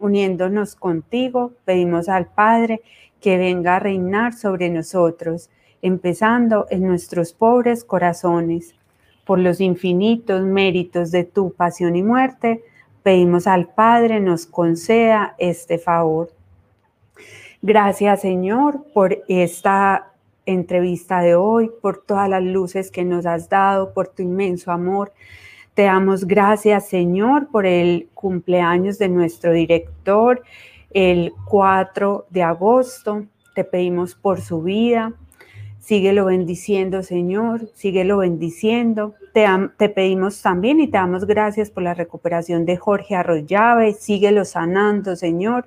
[0.00, 2.82] Uniéndonos contigo, pedimos al Padre
[3.20, 5.50] que venga a reinar sobre nosotros,
[5.82, 8.74] empezando en nuestros pobres corazones.
[9.24, 12.64] Por los infinitos méritos de tu pasión y muerte,
[13.02, 16.30] pedimos al Padre nos conceda este favor.
[17.62, 20.12] Gracias, Señor, por esta
[20.46, 25.12] entrevista de hoy, por todas las luces que nos has dado, por tu inmenso amor.
[25.74, 30.42] Te damos gracias, Señor, por el cumpleaños de nuestro director,
[30.90, 33.24] el 4 de agosto.
[33.54, 35.12] Te pedimos por su vida.
[35.88, 37.70] Síguelo bendiciendo, Señor.
[37.72, 39.14] Síguelo bendiciendo.
[39.32, 43.94] Te, pedimos también y te damos gracias por la recuperación de Jorge Arroyave.
[43.94, 45.66] Síguelo sanando, Señor.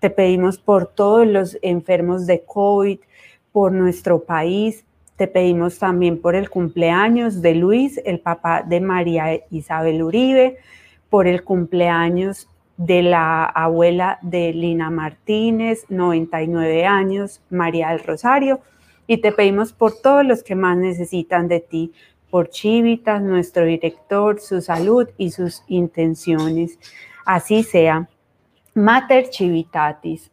[0.00, 2.98] Te pedimos por todos los enfermos de COVID,
[3.52, 4.84] por nuestro país.
[5.16, 10.58] Te pedimos también por el cumpleaños de Luis, el papá de María Isabel Uribe,
[11.08, 18.60] por el cumpleaños de la abuela de Lina Martínez, 99 años, María del Rosario,
[19.06, 21.92] y te pedimos por todos los que más necesitan de ti,
[22.30, 26.78] por Chivitas, nuestro director, su salud y sus intenciones.
[27.24, 28.08] Así sea.
[28.74, 30.32] Mater Chivitatis,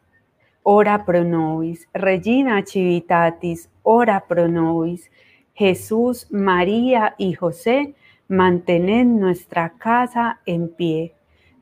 [0.64, 1.88] ora pro nobis.
[1.94, 5.12] Regina Chivitatis, ora pro nobis.
[5.54, 7.94] Jesús, María y José,
[8.28, 11.14] mantened nuestra casa en pie.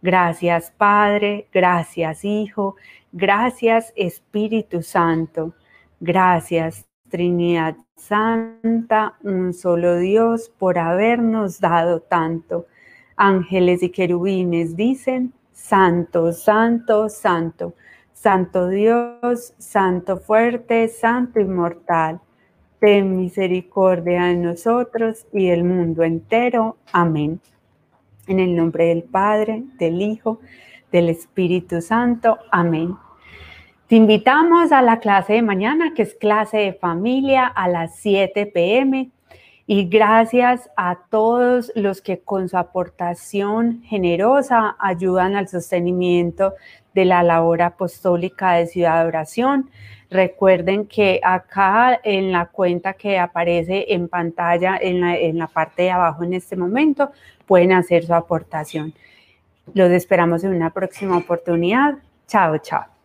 [0.01, 2.78] Gracias Padre, gracias Hijo,
[3.12, 5.53] gracias Espíritu Santo,
[5.99, 12.68] gracias Trinidad Santa, un solo Dios, por habernos dado tanto.
[13.16, 17.74] Ángeles y querubines dicen, Santo, Santo, Santo,
[18.14, 22.22] Santo Dios, Santo fuerte, Santo inmortal,
[22.80, 26.78] ten misericordia de nosotros y del mundo entero.
[26.91, 27.41] Amén.
[28.28, 30.39] En el nombre del Padre, del Hijo,
[30.91, 32.38] del Espíritu Santo.
[32.51, 32.95] Amén.
[33.90, 38.46] Te invitamos a la clase de mañana, que es clase de familia a las 7
[38.46, 39.10] pm.
[39.66, 46.54] Y gracias a todos los que con su aportación generosa ayudan al sostenimiento
[46.94, 49.72] de la labor apostólica de Ciudad de Oración.
[50.12, 55.82] Recuerden que acá en la cuenta que aparece en pantalla, en la, en la parte
[55.82, 57.10] de abajo en este momento,
[57.48, 58.94] pueden hacer su aportación.
[59.74, 61.96] Los esperamos en una próxima oportunidad.
[62.28, 62.99] Chao, chao.